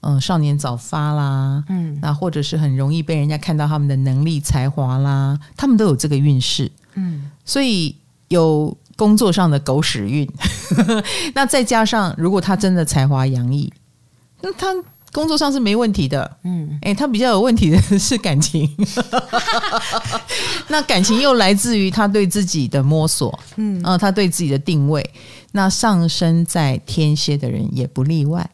[0.02, 7.96] 嗯、呃，少年早发啦，嗯，那或者是很容易被人家看到他们的能力才华啦，他们都有这个运势，嗯，所以
[8.28, 10.30] 有工作上的狗屎运，
[11.36, 13.72] 那再加上如果他真的才华洋溢，
[14.42, 14.68] 那他。
[15.12, 18.70] 工作上是没问题的，嗯，哎，他比较有问题的是感情，
[20.70, 25.04] 那感情又来自于他对自己的摸索，嗯，啊，他对自己的定位，
[25.54, 28.48] 那上升在天蝎的人也不例外，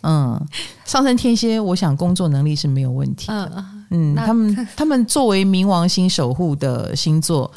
[0.00, 0.42] 嗯，
[0.86, 7.50] 上升天蝎，我想工作能力是没有问题的，嗯，嗯，他们 他们作为冥王星守护的星座，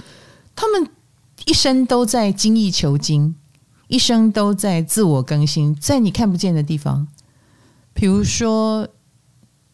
[0.56, 0.88] 他们
[1.46, 3.36] 一生都在精益求精，
[3.88, 7.08] 一生都在自我更新，在你看不见的地方。
[7.94, 8.88] 比如说，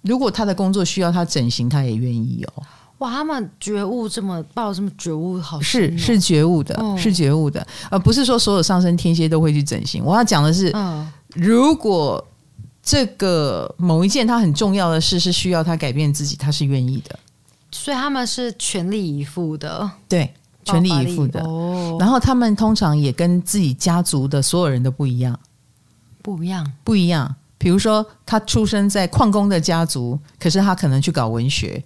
[0.02, 2.64] 如果他的工作需要他整形，他也愿意哦。
[3.00, 10.02] 哇，他们觉悟这么抱这么觉悟好，好是是觉悟的，哦、是觉悟的，而不是说所有上升天蝎都会去整形。
[10.06, 12.26] 我要讲的是，嗯、如果
[12.84, 17.18] 这个某一件他很重要的事是需要他改变自己，他是愿意的。
[17.72, 20.32] 所以他们是全力以赴的，对，
[20.66, 21.42] 全力以赴的。
[21.44, 25.40] 哦、然后他们通常也跟自己家族的所有人都不一样，
[26.22, 27.36] 不一样，不一样。
[27.58, 31.82] 比如说，他出生在矿工的家族，可是他可能去搞文学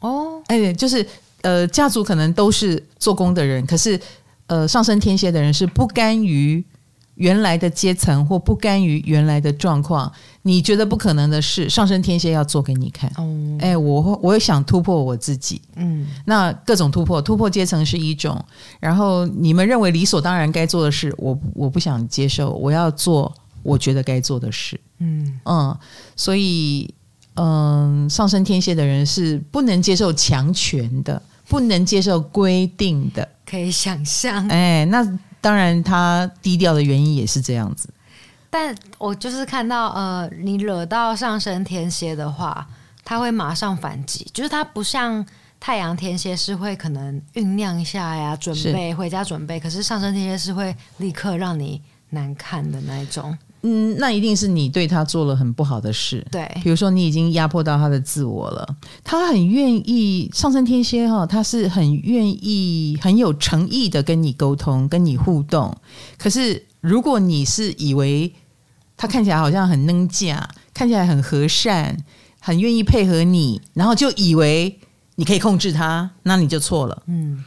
[0.00, 1.06] 哦，哎，就是
[1.42, 4.00] 呃，家族可能都是做工的人，可是
[4.46, 6.64] 呃，上升天蝎的人是不甘于
[7.18, 10.10] 原来的阶层或不甘于原来的状况。
[10.42, 13.10] 你觉得不可能的事，上升天蝎要做给你看。
[13.16, 18.42] 哦，哎，我我也想突破我自己，嗯，那各种突破，突破阶层是一种，
[18.80, 23.32] 然后你们认为理所当然该做的事，我我不想接受，我要做。
[23.64, 25.76] 我觉得该做的事，嗯嗯，
[26.16, 26.88] 所以
[27.34, 34.46] 嗯，上升天蝎的人是不能接受强权的，不能接受规定的，可以想象。
[34.48, 35.04] 哎，那
[35.40, 37.88] 当然他低调的原因也是这样子。
[38.50, 42.66] 但我就是看到，呃，你惹到上升天蝎的话，
[43.04, 45.24] 他会马上反击，就是他不像
[45.60, 53.36] 太阳天蝎是会可能酝酿一下呀，准备回家准备，可是上升天蝎是会立刻让你难看的那一种。
[53.62, 65.76] 嗯，那一定是你对他做了很不好的事，对，比如说你已经压迫到他的自我了，他很愿意上升天蝎哈，他是很愿意很有诚意的跟你沟通，跟你互动。
[66.16, 68.32] 可是如果你是以为
[68.96, 71.96] 他看起来好像很能讲，看起来很和善，
[72.40, 74.78] 很愿意配合你，然后就以为
[75.16, 77.02] 你可以控制他，那你就错了。
[77.06, 77.44] 嗯，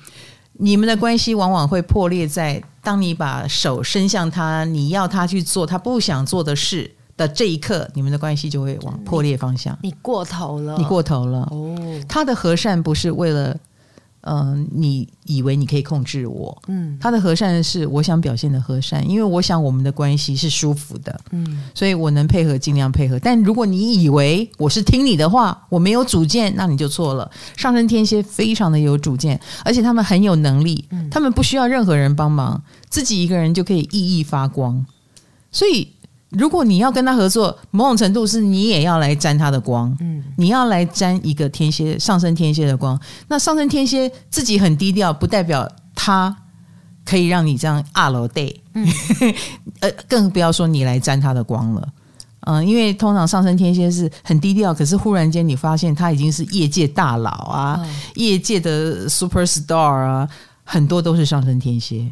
[0.63, 2.61] 你们的关系往往会破裂在。
[2.83, 9.77] 当你把手伸向他，你要他去做他不想做的事的这一刻，你们的关系就会往破裂方向。
[9.83, 11.47] 你，你过头了，你过头了。
[11.51, 11.75] 哦，
[12.07, 13.55] 他的和善不是为了。
[14.21, 16.61] 嗯、呃，你以为你可以控制我？
[16.67, 21.19] 嗯，他的和善是我想表现的和善，因为我想我们的关系是舒服的。
[21.31, 23.19] 嗯，所以我能配合尽量配合。
[23.19, 27.29] 但如果你以为我是听你的话，我没有主见，那你就错了。
[27.55, 34.85] 上升天蝎非常的有主见，而且他们很有能力，他们不需要任何人帮忙，自己一个人就可以熠熠发光。
[35.51, 35.87] 所以。
[36.31, 42.99] 如果你要跟他合作，某种程度是你也要来沾他的光，嗯，你要来沾一个天蝎上升天蝎的光。
[43.27, 46.33] 那上升天蝎自己很低调，不代表他
[47.03, 48.87] 可以让你这样二楼 day，嗯，
[49.81, 51.87] 呃，更不要说你来沾他的光了，
[52.41, 60.29] 嗯、呃，因为通常上升天蝎是很低调，可是忽然间你发现他已经是业界大佬啊，嗯、业界的 super star 啊，
[60.63, 62.09] 很多都是上升天蝎。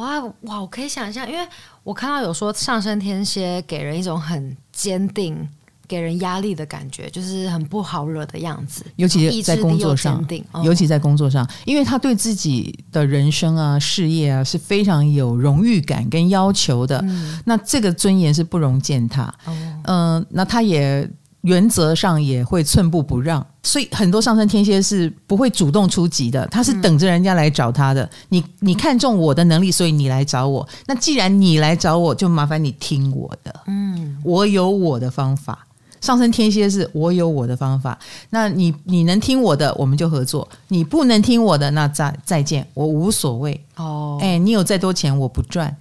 [0.00, 1.46] 哇哇，我可以想象，因为
[1.84, 5.46] 我看到有说上升天蝎给人一种很坚定、
[5.86, 8.84] 给人压力的感觉，就是很不好惹的样子。
[8.96, 16.98] 尤其在工作上，哦、尤其在工作上，因为他对自己的人生啊、事业啊是非常有荣誉感跟要求的。
[17.06, 19.34] 嗯、那这个尊严是不容践踏。
[19.46, 21.08] 嗯、呃，那他也。
[21.42, 28.04] 原则上也会寸步不让，所以很多上升天蝎是不会主动出击的，他是等着人家来找他的。
[28.04, 30.68] 嗯、你你看中我的能力，所以你来找我。
[30.86, 33.60] 那既然你来找我，就麻烦你听我的。
[33.66, 35.66] 嗯，我有我的方法。
[36.00, 37.98] 上升天蝎是我有我的方法。
[38.30, 43.62] 那你你能听我的，我们就合作；你不能听我的，那再再见，我无所谓。
[43.76, 45.76] 哦，哎，你有再多钱我不赚。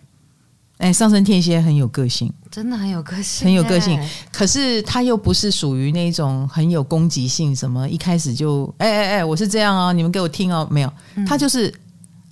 [0.80, 3.98] 哎，上升天蝎很有个性，真的很有个性，很有个性。
[4.32, 10.92] 可是他又不是属于那种很有攻击性，什么一开始就哎哎哎，我是这样哦，你们给我听哦，没有，
[11.28, 11.74] 他就是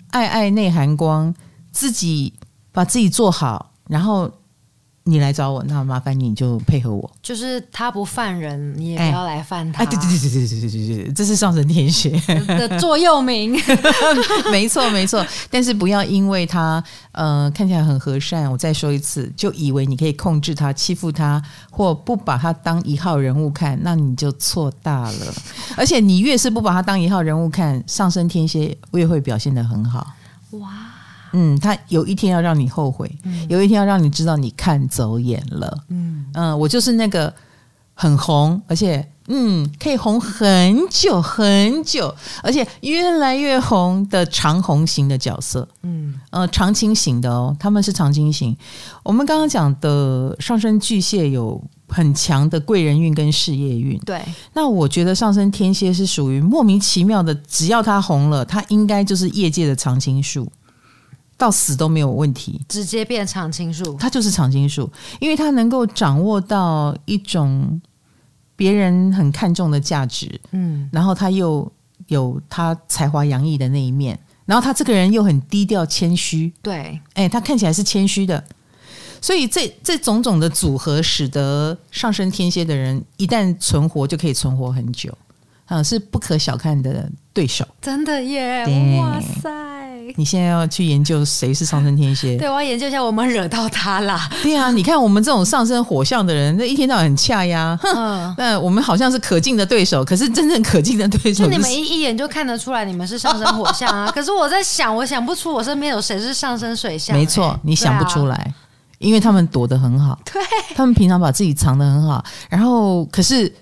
[0.10, 1.34] 爱爱内涵光，
[1.72, 2.34] 自己
[2.72, 4.32] 把自己做好，然后。
[5.08, 7.10] 你来找我那麻烦你就配合我。
[7.22, 9.84] 就是他不犯人你也不要来犯他。
[9.84, 12.12] 哎对对对对对对这是上升天蝎
[12.80, 13.58] 座右铭。
[14.52, 15.26] 没错没错。
[15.50, 21.42] 但是不要因为他呃看起来很和善我再说一次就以为你可以控制他欺负他
[21.72, 25.34] 或不把他当一号人物看那你就错大了。
[25.78, 30.06] 而且你越是不把他当一号人物看上升天蝎越会表现的很好。
[30.52, 30.97] 哇。
[31.34, 35.78] 嗯，他有一天要让你后悔，嗯、有一天要让你知道你看走眼了。
[35.90, 37.34] 嗯嗯，我就是那个
[37.94, 45.68] 很红，而且嗯可以红很久很久，而且越来越红的长红型的角色。
[45.84, 48.56] 嗯呃，长青型的哦，他们是长青型。
[49.04, 53.98] 我们刚刚讲的上升巨蟹有很强的贵人运跟事业运。
[54.00, 54.22] 对，
[54.54, 60.50] 那我觉得上升天蝎是属于莫名其妙的，只要他红了，他应该就是业界的常青树。
[61.38, 67.80] 到死都没有问题，直接变常青树，他就是常青树，因为他能够掌握到一种
[68.56, 71.72] 别人很看重的价值，嗯，然后他又
[72.08, 78.44] 有他才华洋溢的那一面，然后他这个人又很低调谦虚，对，哎，他看起来是谦虚的，
[79.22, 85.16] 所以这这种种的组合，使得上升天蝎的人一旦存活就可以存活很久，
[85.68, 88.66] 啊，是不可小看的对手，真的耶，
[89.00, 89.50] 哇塞！
[90.16, 92.38] 你现在要去研究谁是上升天蝎？
[92.38, 94.30] 对，我要研究一下我们惹到他啦。
[94.42, 97.78] 对啊，你看我们这种上升火象的人，那一天到晚很恰呀。
[97.84, 104.10] 嗯，那我们好像是可敬的对手，可是真正可敬的对手，就你们一一眼就看得出来你们是上升火象啊。
[104.16, 107.14] 可是我在想，我想不出我身边有谁是上升水象。
[107.14, 108.48] 没错，你想不出来，啊、
[109.00, 110.18] 因为他们躲得很好。
[110.24, 110.42] 对，
[110.74, 113.54] 他们平常把自己藏得很好，然后可是。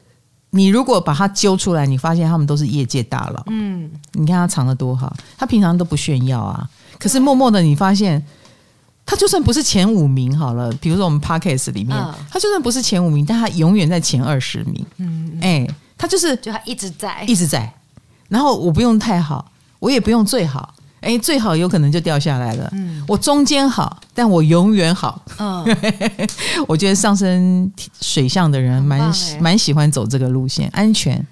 [0.56, 3.44] 你如果把他揪出来，你发现他们都是业界大佬。
[3.48, 6.68] 嗯，你看他藏的多好，他平常都不炫耀啊。
[6.98, 8.26] 可是默默的，你发现
[9.06, 14.86] 他就算不是前五名好了，比如说我们 Podcast 里面，嗯、他就算不是前五名，但他永远在前二十名。
[14.98, 17.72] 嗯，哎，他就是就他一直在，一直在。
[18.30, 20.75] 然后我不用太好，我也不用最好。
[21.06, 22.68] 哎，最好有可能就掉下来了。
[22.74, 25.22] 嗯，我中间好，但我永远好。
[25.38, 25.64] 嗯，
[26.68, 27.72] 我觉得上升
[28.02, 31.24] 水象的人蛮蛮喜欢走这个路线，安全。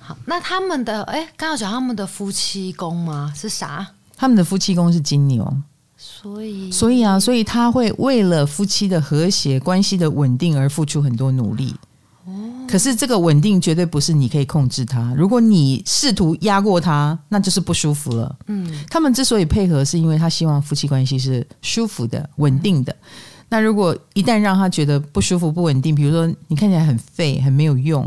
[0.00, 3.30] 好，那他们的哎，刚刚讲他们的夫妻宫吗？
[3.36, 3.86] 是啥？
[4.16, 5.46] 他们的夫妻宫是金牛，
[5.96, 11.76] 所以所以啊，所以他会为了夫妻的和谐、关系的稳定而付出很多努力。
[12.68, 15.14] 可是这个稳定绝对不是你可以控制它。
[15.16, 18.36] 如果你试图压过他，那就是不舒服了。
[18.46, 22.94] 嗯，他们之所以配合，是因为他希望夫妻关系是舒服的、稳定的。
[23.48, 28.06] 那如果一旦让他觉得不舒服、不稳定，比如说你看起来很废、很没有用，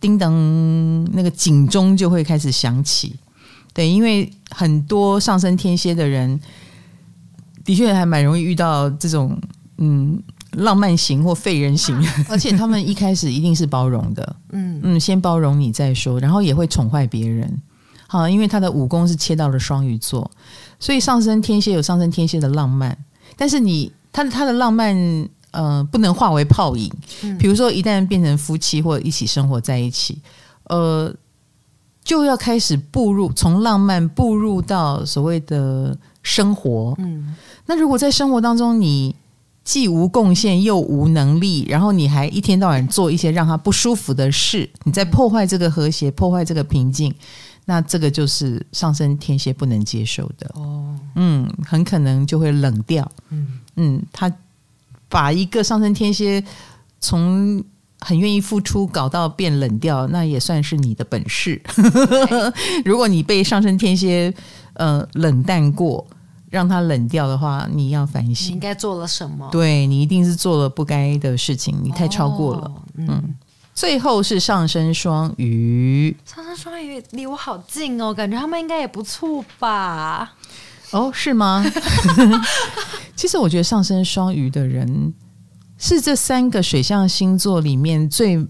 [0.00, 0.32] 叮当，
[1.12, 3.14] 那个警钟就会开始响起。
[3.74, 6.40] 对，因为很多上升天蝎的人，
[7.64, 9.38] 的确还蛮容易遇到这种
[9.76, 10.22] 嗯。
[10.52, 11.96] 浪漫型或废人型，
[12.28, 17.62] 而且他们一开始一定是包容的， 嗯嗯，先包容你再说，然后也会宠坏别人。
[18.08, 20.28] 好，因为他的武功是切到了双鱼座，
[20.80, 22.96] 所以上升天蝎有上升天蝎的浪漫，
[23.36, 26.92] 但是你他的他的浪漫，呃，不能化为泡影。
[27.38, 30.18] 比如说，一旦变成夫妻或一起生活在一起，
[30.64, 31.14] 呃，
[32.02, 36.96] 就要开始步入从浪漫步入到所谓的生活。
[36.98, 37.36] 嗯，
[37.66, 39.14] 那如果在生活当中你。
[39.62, 47.14] 既无贡献又无能力，然后你还一天到晚做一些让他不舒服的事，你在破坏这个和谐，破坏这个平静，
[47.66, 50.98] 那这个就是上升天蝎不能接受的哦。
[51.14, 53.08] 嗯，很可能就会冷掉。
[53.28, 54.32] 嗯嗯，他
[55.08, 56.42] 把一个上升天蝎
[56.98, 57.62] 从
[58.00, 61.60] 很愿意付出搞到变冷掉，那也算是你的本事。
[62.84, 64.34] 如果你被上升天蝎
[64.74, 66.04] 呃冷淡过。
[66.50, 69.48] 让他冷掉的话，你要反省，你应该做了什么？
[69.52, 72.62] 对，你一定是做了不该的事情，你太超过了。
[72.62, 73.34] 哦、嗯，嗯，
[73.72, 80.32] 最后是上升双鱼，上升双鱼离我好近哦，感觉他们应该也不错吧？
[80.90, 81.64] 哦，是吗？
[83.14, 85.14] 其实我觉得上升双鱼的人
[85.78, 88.44] 是这三个水象星座里面最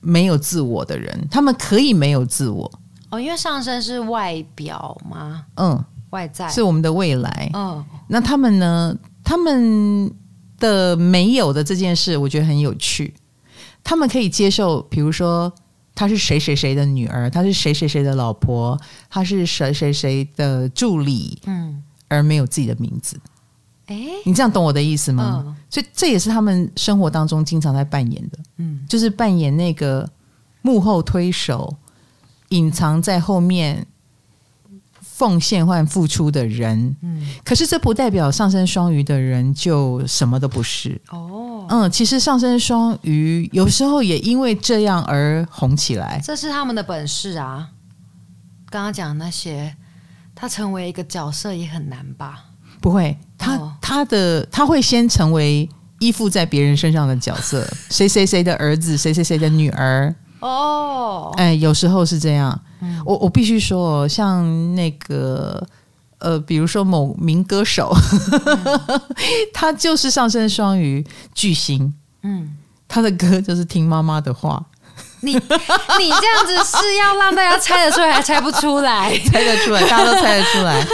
[0.00, 2.70] 没有自我的人，他们可以没有自我
[3.10, 5.46] 哦，因为上升是外表吗？
[5.56, 5.84] 嗯。
[6.14, 8.96] 外在是我们的未来，嗯，那他们呢？
[9.24, 10.14] 他们
[10.58, 13.12] 的没有的这件事，我觉得很有趣。
[13.82, 15.50] 他们可以接受，比如说
[15.94, 23.18] 他是谁谁谁的女儿，他是谁谁谁的老婆，他是谁谁谁的助理，嗯，而没有自己的名字。
[23.86, 23.96] 哎，
[24.26, 25.42] 你这样懂我的意思吗？
[25.46, 30.06] 嗯，所以这也是他们生活当中经常在扮演的，嗯，就是扮演那个
[30.60, 31.74] 幕后推手，
[32.50, 33.86] 隐藏在后面。
[35.16, 41.64] 奉献或付出的人，嗯，可是这不代表上升双鱼的人就什么都不是哦。
[41.70, 47.68] 嗯，其实上升双鱼有时候也因为这样而红起来，这是他们的本事啊。
[48.68, 49.76] 刚刚讲那些，
[50.34, 52.46] 他成为一个角色也很难吧？
[52.80, 55.68] 不会，他、哦、他的他会先成为
[56.00, 60.12] 依附在别人身上的角色， 谁谁谁的儿子，谁谁谁的女儿。
[60.40, 62.60] 哦，哎，有时候是这样。
[62.84, 65.66] 嗯、我我必须说，像那个
[66.18, 67.94] 呃，比如说某名歌手，
[68.32, 69.00] 嗯、
[69.52, 71.04] 他就是上升双鱼
[71.34, 71.94] 巨星。
[72.22, 72.56] 嗯，
[72.86, 74.64] 他的歌就是听妈妈的话。
[75.20, 79.18] 你你这样子是要让大家猜得出来，还猜不出来？
[79.26, 80.86] 猜得出来，大家都猜得出来。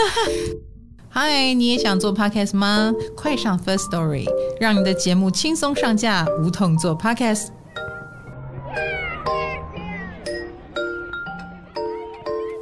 [1.09, 2.93] 嗨，你也想做 Podcast 吗？
[3.17, 4.25] 快上 First Story，
[4.61, 7.47] 让你的节目轻松上架，无痛做 Podcast。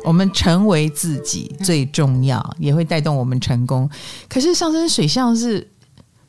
[0.04, 3.90] 我们成为自己最重要，也会带动我们成功。
[4.28, 5.68] 可是上升水象是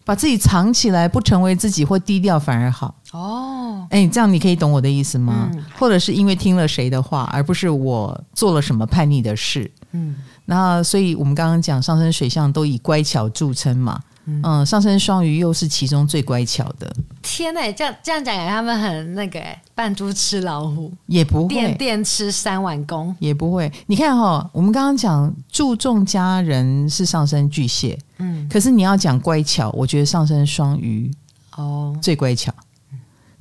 [0.05, 3.87] 把自己藏起来，不成为自己或低调反而好哦。
[3.91, 5.51] 哎，这样你可以懂我的意思吗？
[5.53, 9.71] 嗯、或者是因为听了谁的话，而不是我做了什么叛逆的事？
[9.93, 14.01] 嗯，那所以我们刚刚讲上升水象都以乖巧著称嘛。
[14.27, 16.95] 嗯，上升双鱼又是其中最乖巧的。
[17.23, 23.71] 天呐，这样这样讲给，他们很那个哎，扮猪吃老虎也不会，电电吃三碗公也不会。
[23.87, 31.11] 你看哈、哦，我们刚刚讲注重家人是上升巨蟹，嗯，可是你要讲乖巧，我觉得上升双鱼
[31.57, 32.53] 哦最乖巧，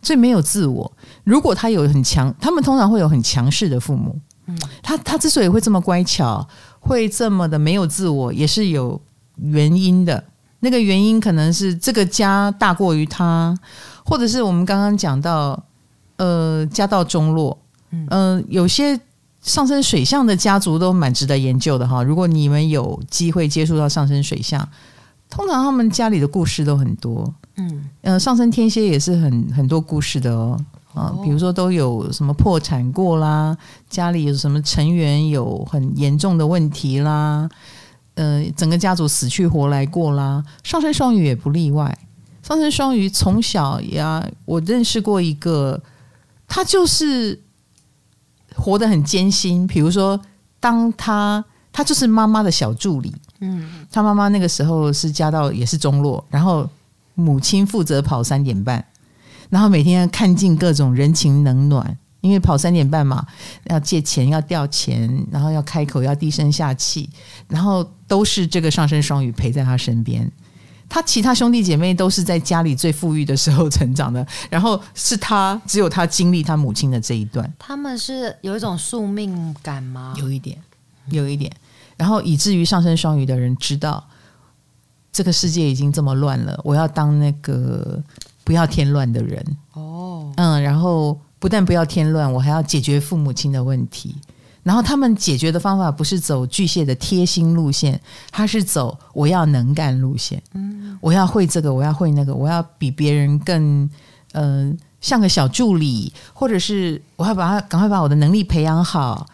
[0.02, 0.92] 最没有自我。
[1.24, 4.20] 如果他有很强，他们通常会有很强势的父母。
[4.48, 6.46] 嗯，他他之所以会这么乖巧，
[6.80, 9.00] 会这么的没有自我，也是有
[9.38, 10.22] 原因的。
[10.62, 13.58] 那个原因可能是这个家大过于他，
[14.04, 15.62] 或者是我们刚刚讲到，
[16.18, 17.58] 呃，家道中落，
[17.92, 19.00] 嗯、呃，有些
[19.42, 22.04] 上升水象的家族都蛮值得研究的哈。
[22.04, 24.68] 如果你们有机会接触到上升水象，
[25.30, 30.60] 通常他们家里的故事都很多，嗯，呃，上升天蝎也是很很多故事的哦，
[30.94, 33.56] 啊，比如说都有什么破产过啦，
[33.90, 37.48] 家里有什么成员有很严重的问题啦。
[38.20, 40.44] 呃，整个家族死去活来过啦。
[40.62, 41.98] 上升双鱼也不例外。
[42.44, 45.82] 上升双鱼从小呀，我认识过一个，
[46.46, 47.40] 他就是
[48.58, 49.66] 活得很艰辛。
[49.66, 50.20] 比如说，
[50.60, 56.70] 当他他就是妈妈的小助理，嗯，他妈妈那个时候是家道也是中落，然后
[57.16, 58.84] 母亲负责跑三点半，
[59.50, 63.26] 然后每天要看尽各种人情冷暖，因为跑三点半嘛，
[63.66, 67.10] 要借钱要调钱，然后要开口要低声下气，
[67.48, 70.30] 然后都是这个上升双鱼陪在他身边。
[70.92, 77.54] 他其他兄弟姐妹都是在家里最富裕的时候成长的，然后是他只有他经历他母亲的这一段。
[77.60, 80.16] 他们是有一种宿命感吗？
[80.18, 80.58] 有一点，
[81.12, 81.52] 有一点。
[81.96, 84.04] 然后以至于上升双鱼的人知道，
[85.12, 88.02] 这个世界已经这么乱了，我要当那个
[88.44, 89.46] 不要添乱的人。
[89.74, 94.16] 哦，嗯，然后不但不要添乱，我还要解决父母亲的问题。
[94.62, 100.40] 然后他们解决的方法不是走巨蟹的贴心路线，他是走我要能干路线。
[100.54, 103.90] 嗯，我要会这个，我要会那个，我要比别人更
[104.34, 109.26] 嗯、呃、像个小助理，或者是我要把他赶快把我的能力培养好，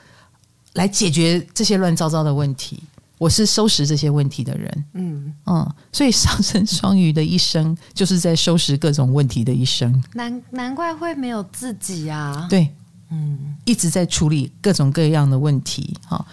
[0.74, 2.84] 来解决这些乱糟糟的问题。
[3.18, 4.86] 我是收拾这些问题的人。
[4.94, 10.04] 嗯嗯，所以上升双鱼的一生就是在收拾各种问题的一生。
[10.14, 12.48] 难难怪会没有自己啊。
[12.50, 12.70] 对。
[13.12, 16.26] 嗯，一直在处理各种各样的问题，哈，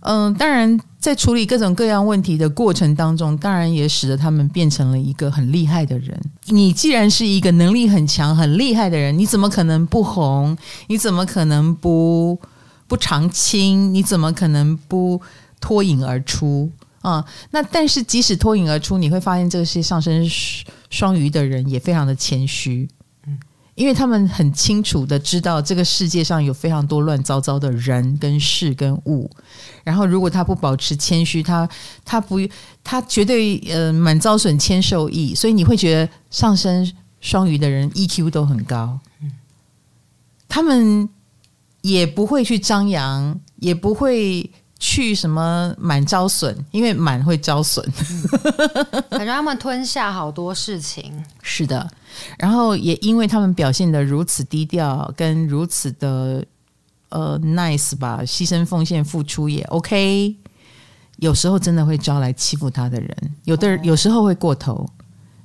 [0.00, 6.20] 嗯，当然在处理各种各样问题的过程当中，当然也使得他们变成了一个很厉害的人。
[6.48, 10.56] 你既然是一个能力很强、很厉害的人，你怎么可能不红？
[10.88, 12.38] 你怎么可能不
[12.86, 13.92] 不常青？
[13.92, 15.18] 你怎么可能不
[15.60, 16.70] 脱颖而出
[17.02, 17.24] 啊？
[17.50, 20.26] 那但是即使脱颖而出，你会发现这个世界上升
[20.88, 22.88] 双鱼的人也非常的谦虚。
[23.26, 23.38] 嗯
[23.76, 29.30] 因为他们很清楚的知道这个世界上有非常多乱糟糟的人跟事跟物，
[29.82, 31.66] 然后如果他不保持谦虚，他
[32.04, 32.36] 他不
[32.84, 36.92] 他绝对呃满遭损，谦受益，所以你会觉得上升
[37.22, 39.32] 双鱼的人 EQ 都很高，嗯
[40.46, 41.08] 他们
[41.80, 44.50] 也不会去张扬，也不会。
[44.82, 46.56] 去什么满招损？
[46.70, 47.84] 因为满会招损，
[49.10, 51.12] 感觉他们吞下好多事情。
[51.42, 51.86] 是的，
[52.38, 56.42] 然后也因为他们表现的如此低调，跟如此的
[57.10, 60.34] 呃 nice 吧，牺牲奉献付出也 OK。
[61.18, 63.14] 有时候真的会招来欺负他的人，
[63.44, 64.88] 有的人有时候会过头，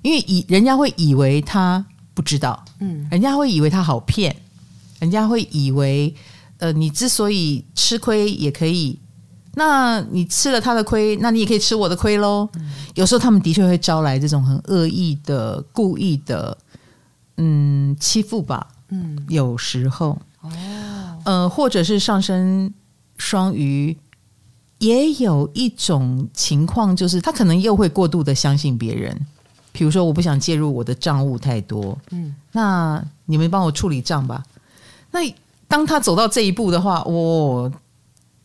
[0.01, 4.33] 因为以人家会以为他不知道，嗯，人家会以为他好骗，
[4.99, 6.15] 人家会以为
[6.59, 8.97] 呃，你之所以吃亏也可以。
[9.57, 12.47] 那你吃了他的亏，那你也可以吃我的亏喽。
[12.55, 16.57] 嗯、有时候他们的确会招来这种很恶意的、故意的，
[17.37, 18.67] 嗯，欺负吧。
[18.89, 20.51] 嗯，有时候，哦，
[21.23, 22.73] 呃，或者是上升
[23.17, 23.97] 双鱼，
[24.79, 29.17] 也有一种情况，就是他可能又会过度的相信别人。
[29.71, 34.43] 比如说，我不想介入我的账务太多，嗯，那你们帮我处理账吧。
[35.11, 35.21] 那
[35.67, 37.71] 当他走到这一步的话，我、哦。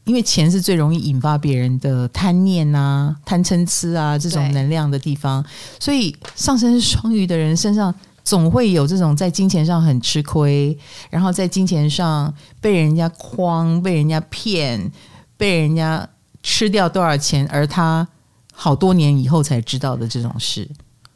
[0.05, 5.45] 因为钱是最容易引发别人的贪念啊、贪嗔痴啊这种能量的地方，
[5.79, 7.95] 所以上升双鱼的人身上
[8.25, 10.77] 总会有这种在金钱上很吃亏，
[11.11, 14.91] 然后在金钱上被人家诓、被人家骗、
[15.37, 16.09] 被人家
[16.43, 18.07] 吃掉多少钱，而他
[18.53, 20.69] 好多年以后才知道的这种事。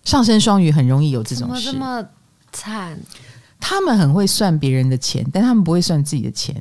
[0.04, 2.08] 上升双鱼很容易有这种事，怎么这么
[2.52, 2.98] 惨？
[3.58, 6.54] 他们很会算别人的钱，但他们不会算自己的钱。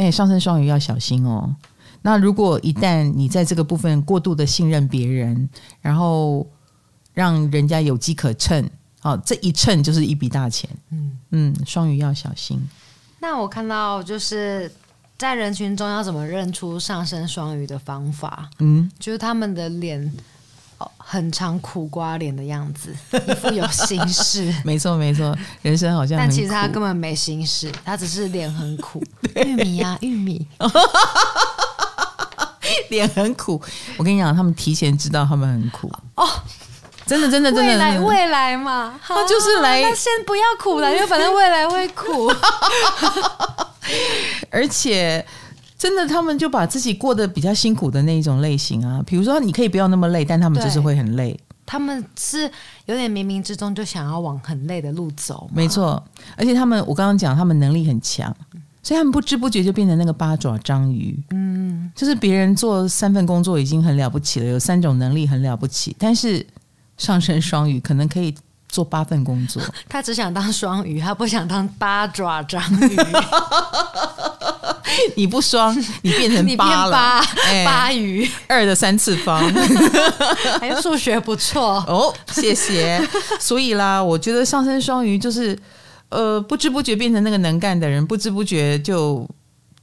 [0.00, 1.54] 嗯，哎，上升双鱼要小心哦。
[2.02, 5.48] 那如果一旦你在这个部分过度的信任别人，
[5.82, 6.46] 然后
[7.12, 8.68] 让人家有机可乘，
[9.02, 10.68] 哦，这一乘就是一笔大钱。
[10.90, 12.58] 嗯嗯，双鱼要小心。
[13.18, 14.72] 那我看到就是
[15.18, 20.10] 在人群中要怎么认出上升双鱼的方法，嗯，就是他们的脸。
[20.96, 22.94] 很常苦瓜脸的样子，
[23.26, 24.52] 一副有心事。
[24.64, 29.02] 没错没错，人生好像，但其实他根本没心事，他只是脸很苦。
[29.36, 30.46] 玉米呀、啊，玉米，
[32.88, 33.60] 脸很苦。
[33.96, 36.28] 我跟你讲，他们提前知道他们很苦哦，
[37.06, 37.72] 真的真的真的。
[37.72, 42.32] 未来未来嘛，他就是来，那先不要苦了，因为反正未来会苦，
[44.50, 45.24] 而且。
[45.80, 49.02] 真的，他们就把自己过得比较辛苦的那一种类型啊。
[49.06, 51.34] 比如说，你可以不要那么累，但他们就是会很累。
[51.64, 52.42] 他们是
[52.84, 55.48] 有点冥冥之中就想要往很累的路走。
[55.54, 56.04] 没错，
[56.36, 58.30] 而且他们，我刚刚讲，他们能力很强，
[58.82, 61.18] 所以他们不知不觉就变成那个八爪章鱼。
[61.30, 66.46] 嗯，就是别人做三份工作已经很了不起了，有三种能力很了不起，但是
[66.98, 68.34] 上升双鱼可能可以
[68.70, 69.62] 做八份工作。
[69.88, 72.96] 他只想当双鱼，他不想当八爪章鱼。
[75.16, 77.22] 你不双，你变成八了，八
[77.64, 79.40] 八鱼二的三次方，
[80.60, 83.00] 还有数学不错哦，谢谢。
[83.38, 85.56] 所以啦，我觉得上升双鱼就是，
[86.08, 89.26] 呃，不知不觉变成那个能干的人，不知不觉就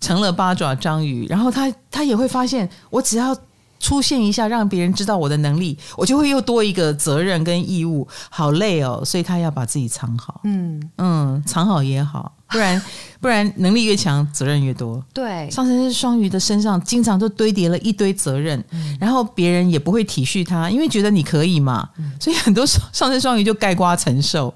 [0.02, 1.26] 成了八爪章鱼。
[1.28, 3.36] 然后他他也会发现，我只要
[3.80, 9.02] 出现一下，让别人知道我的能力，我就会又多一个责任跟义务，好累哦。
[9.06, 12.34] 所以他要把自己藏好，嗯嗯，藏好也好。
[12.50, 12.82] 不然，
[13.20, 15.04] 不然能力越强，责任越多。
[15.14, 24.54] 对，上升双鱼的身上经常都堆叠了一堆责任，嗯、然后别人也不会体恤他，因为觉得你可以嘛，嗯、所以很多上升双鱼就盖瓜承受。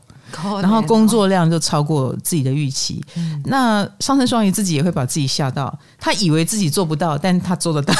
[0.62, 7.94] 然后工作量就超过自己的预期，嗯、那上升双鱼自己也会把自己吓到，他以为自己做不到，但他做得到。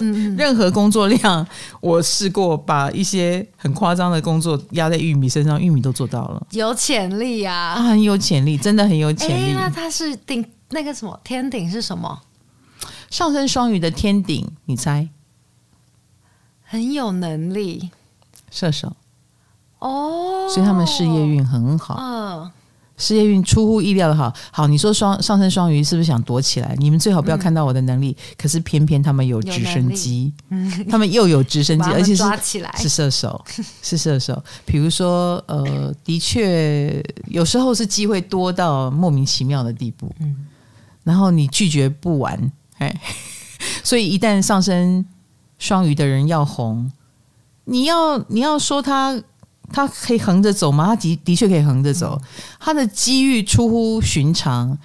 [0.00, 1.46] 嗯、任何工作量，
[1.80, 9.52] 我试过把一些很夸张的工作压在玉米身上，玉米都做到了，有潜力呀、啊，很有潜力，真的很有潜力。
[9.52, 12.20] 那他是顶那个什么天顶是什么？
[13.10, 15.08] 上升双鱼的天顶，你猜？
[16.62, 17.90] 很有能力，
[18.50, 18.94] 射手。
[19.78, 22.50] 哦，oh, 所以他们事业运很好，嗯，uh,
[22.96, 24.32] 事业运出乎意料的好。
[24.50, 26.74] 好，你说双上升双鱼是不是想躲起来？
[26.78, 28.10] 你们最好不要看到我的能力。
[28.18, 32.24] 嗯、可是偏偏他们有直升机，嗯，他们又有直升机，而且是
[32.76, 33.44] 是射手，
[33.82, 34.42] 是射手。
[34.66, 40.46] 比如说，呃，的确有时候是机会多到莫名其妙的地步，嗯，
[41.04, 42.92] 然后你拒绝不完，哎，
[43.84, 45.06] 所以一旦上升
[45.60, 46.90] 双鱼的人要红，
[47.66, 49.22] 你要你要说他。
[49.72, 50.86] 他可以横着走吗？
[50.86, 52.20] 他的的确可以横着走，
[52.58, 54.76] 他的机遇出乎寻常。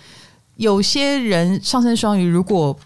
[0.55, 2.77] 有些人上升双鱼，如果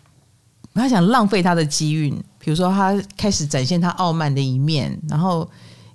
[0.73, 5.47] 他想浪费他的机遇，比如说他开始展现他傲慢的一面，然后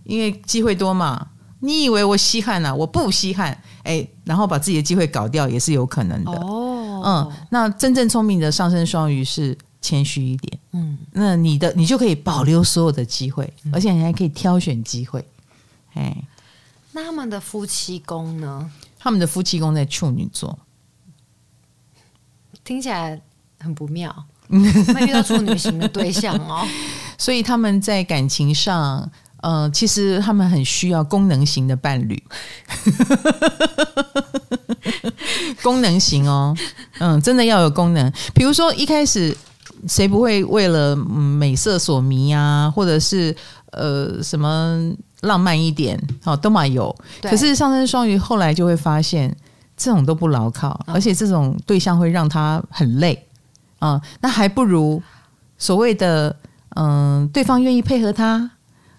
[0.04, 1.28] 因为机会多嘛，
[1.60, 2.74] 你以为我稀罕啊？
[2.74, 6.32] 我不稀罕，哎，然后把自己的机会搞掉也是有可能的。
[6.32, 15.24] 哦，嗯，那真正聪明的上升双鱼是谦虚一点，嗯，那你的你就可以保留所有的机会，而且你还可以挑选机会。
[15.94, 16.16] 哎，
[16.92, 18.70] 那他们的夫妻宫呢？
[18.98, 20.56] 他们的夫妻宫在处女座，
[22.62, 23.20] 听起来
[23.58, 24.24] 很不妙。
[24.52, 26.68] 会遇到处女型的对象哦，
[27.16, 32.22] 所以他们在感情上，呃，其实他们很需要功能型的伴侣。
[35.62, 36.54] 功能型哦，
[36.98, 38.12] 嗯，真的要有功能。
[38.34, 39.34] 比如说一开始，
[39.88, 43.34] 谁不会为了美色所迷啊，或者是
[43.70, 44.92] 呃什么？
[45.22, 46.94] 浪漫一点，哦，都嘛有。
[47.22, 49.34] 可是上升双鱼后来就会发现，
[49.76, 53.14] 这种都不牢靠，哦、而且这种对象会让他很累
[53.78, 54.00] 啊、嗯。
[54.20, 55.02] 那还不如
[55.58, 56.34] 所谓的，
[56.76, 58.50] 嗯，对方愿意配合他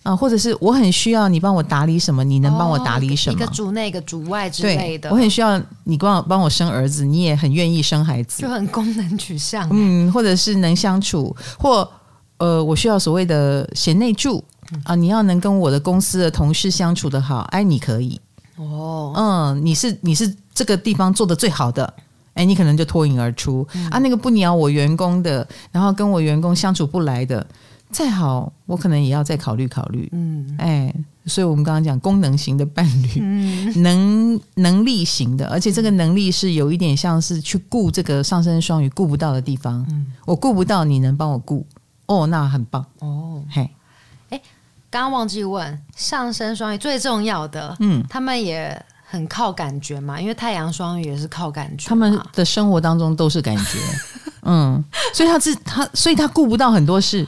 [0.03, 3.33] 啊、嗯，或者是我很需要你帮我打理什么，你能帮我打理什么？
[3.33, 5.09] 哦、一个主内，一个主外之类的。
[5.09, 9.67] 我很需要你帮我帮我生儿子，你也很愿意生孩子，就很功能取向。
[9.71, 11.89] 嗯，或者是能相处，或
[12.37, 14.43] 呃，我需要所谓的贤内助。
[14.83, 18.19] 啊，你要能跟我的公司的同事相处得好，哎，你可以。
[18.55, 21.91] 哦，嗯，你是你是这个地方做的最好的，
[22.35, 23.97] 哎，你可能就脱颖而出、嗯、啊。
[23.97, 27.45] 那个不鸟我员工的，然后跟我员工相处不来的，
[27.89, 30.07] 再好我可能也要再考虑考虑。
[30.11, 30.93] 嗯，哎，
[31.25, 41.65] 所以我们刚刚讲功能型的伴侣，嗯、能能力型的，而且这个能力是有一点像是去顾这个上升双鱼顾不到的地方，嗯、我顾不到，你能帮我顾，
[42.05, 42.85] 哦，那很棒。
[42.99, 43.67] 哦，嘿。
[44.93, 53.79] 刚刚忘记问上升双鱼最重要的，嗯，他们也很靠感觉嘛，因为太阳双鱼也是靠感觉，他们的生活当中都是感觉，
[54.45, 57.27] 嗯，所以他自他，所以他顾不到很多事，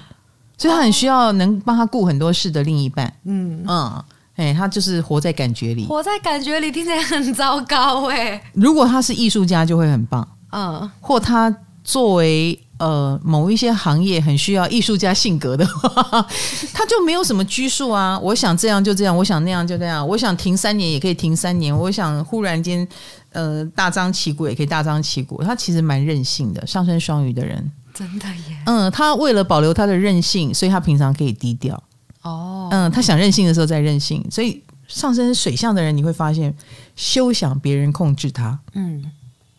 [0.59, 3.66] 所以他很需要能帮他顾很多事的另一半，嗯。
[3.68, 4.03] 嗯，
[4.36, 8.39] 哎，他就是活在感觉里，活在感觉里听起来很糟糕哎。
[8.53, 11.51] 如果他是艺术家就会很棒，嗯，或他
[11.84, 12.61] 作为。
[12.78, 16.03] 呃，某一些行业很需要艺术家性格的话，
[16.73, 18.19] 他就没有什么拘束啊。
[18.19, 20.05] 我想这样就这样，我想那样就那样。
[20.05, 22.86] 我想停三年也可以停三年，我想忽然间
[23.32, 25.41] 呃大张旗鼓也可以大张旗鼓。
[25.41, 28.57] 他其实蛮任性的，上升双鱼的人真的耶。
[28.65, 31.82] 嗯，他为了保留他的任性，所以他平常可以低调。
[32.23, 34.21] 哦，嗯，他想任性的时候再任性。
[34.30, 36.53] 所以上升水象的人，你会发现
[36.97, 38.59] 休想别人控制他。
[38.73, 39.11] 嗯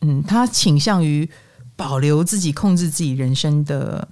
[0.03, 1.27] 嗯，他倾向于。
[1.77, 4.09] 保留自己控制自己人生的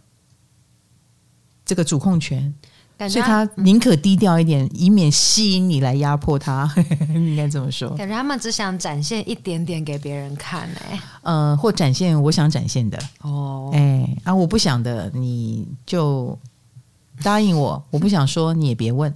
[1.65, 2.55] 这个主控权，
[2.99, 6.71] 他所以他宁可低调一点，嗯、以免吸引你来压迫他。
[7.09, 12.99] 应该这么说，感觉他们只想展现一点点给别人看，哎，呃，或展现我想展现的。
[13.23, 16.39] 哦，哎，啊，我不想的，你就
[17.23, 19.13] 答应我； 我不想说，你也别问。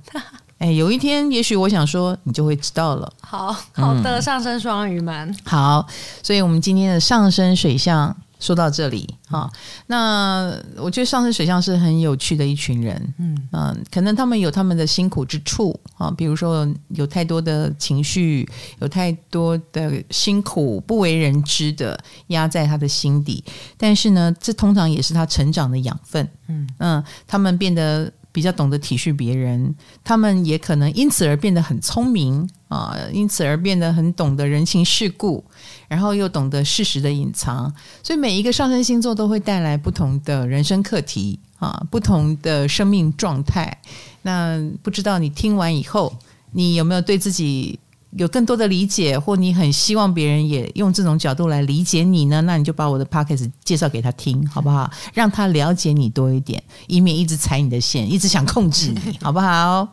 [0.59, 3.13] 哎，有一天，也许我想说，你就会知道了。
[3.21, 5.87] 好好的，嗯、上升双鱼们，好，
[6.23, 9.51] 所以我们今天的上升水象说到这里哈。
[9.87, 18.49] 那我觉得上升水象是很有趣的一群人，嗯嗯、呃，可能他们有他们的辛苦之处啊，比如说有太多的情绪，
[18.81, 23.43] 有太多的辛苦不为人知的压在他的心底，
[23.77, 28.13] 但是呢，这通常也是他成长的养分，嗯嗯，他们变得。
[28.31, 29.75] 比较懂得体恤别人，
[30.05, 35.43] 他们也可能因此而变得很聪明啊，因此而变得很懂得人情世故，
[35.89, 37.73] 然后又懂得适时的隐藏。
[38.03, 43.77] 所以每一个上升星座都会带来不同的人生课题啊，不同的生命状态。
[44.23, 46.15] 那不知道你听完以后，
[46.53, 47.79] 你有没有对自己
[48.13, 52.41] 有更多的理解，或你很希望别人也用这种角度来理解你呢？
[52.43, 54.91] 那你就把我的 podcast 介绍给他听，好不好？
[55.13, 59.87] 让他了解你多一点，以免一直踩你的线，一直想控制你，好不好？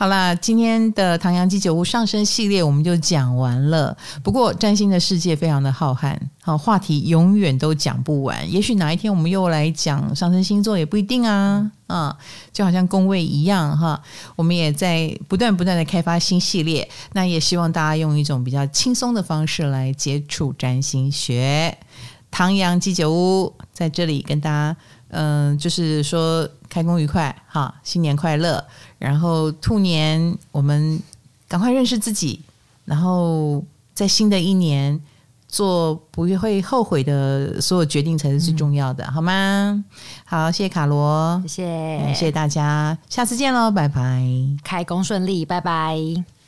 [0.00, 3.94] 好啦，今天的唐阳鸡酒屋上升系列我们就讲完了。
[4.22, 8.50] 不过占星的世界非常的浩瀚，好，话题永远都讲不完。
[8.50, 12.16] 也许哪一天我们又来讲上升星座也不一定啊，啊，
[12.50, 14.02] 就好像宫位一样哈。
[14.36, 21.76] 我们也在不断不断的开发新系列，那也希望大家用一种比较轻松的方式来接触占星学。
[22.30, 24.76] 唐阳鸡酒屋在这里跟大家，
[25.10, 28.64] 嗯、呃，就是说开工愉快哈，新年快乐。
[28.98, 31.00] 然后兔年，我们
[31.48, 32.40] 赶快认识自己，
[32.84, 35.00] 然后在新的一年
[35.48, 39.84] 做不会后悔的所有决定才是最重要的，嗯、好吗？
[40.24, 44.22] 好，谢谢卡罗，谢谢，谢谢大家，下次见喽，拜拜，
[44.62, 46.39] 开工顺利，拜拜。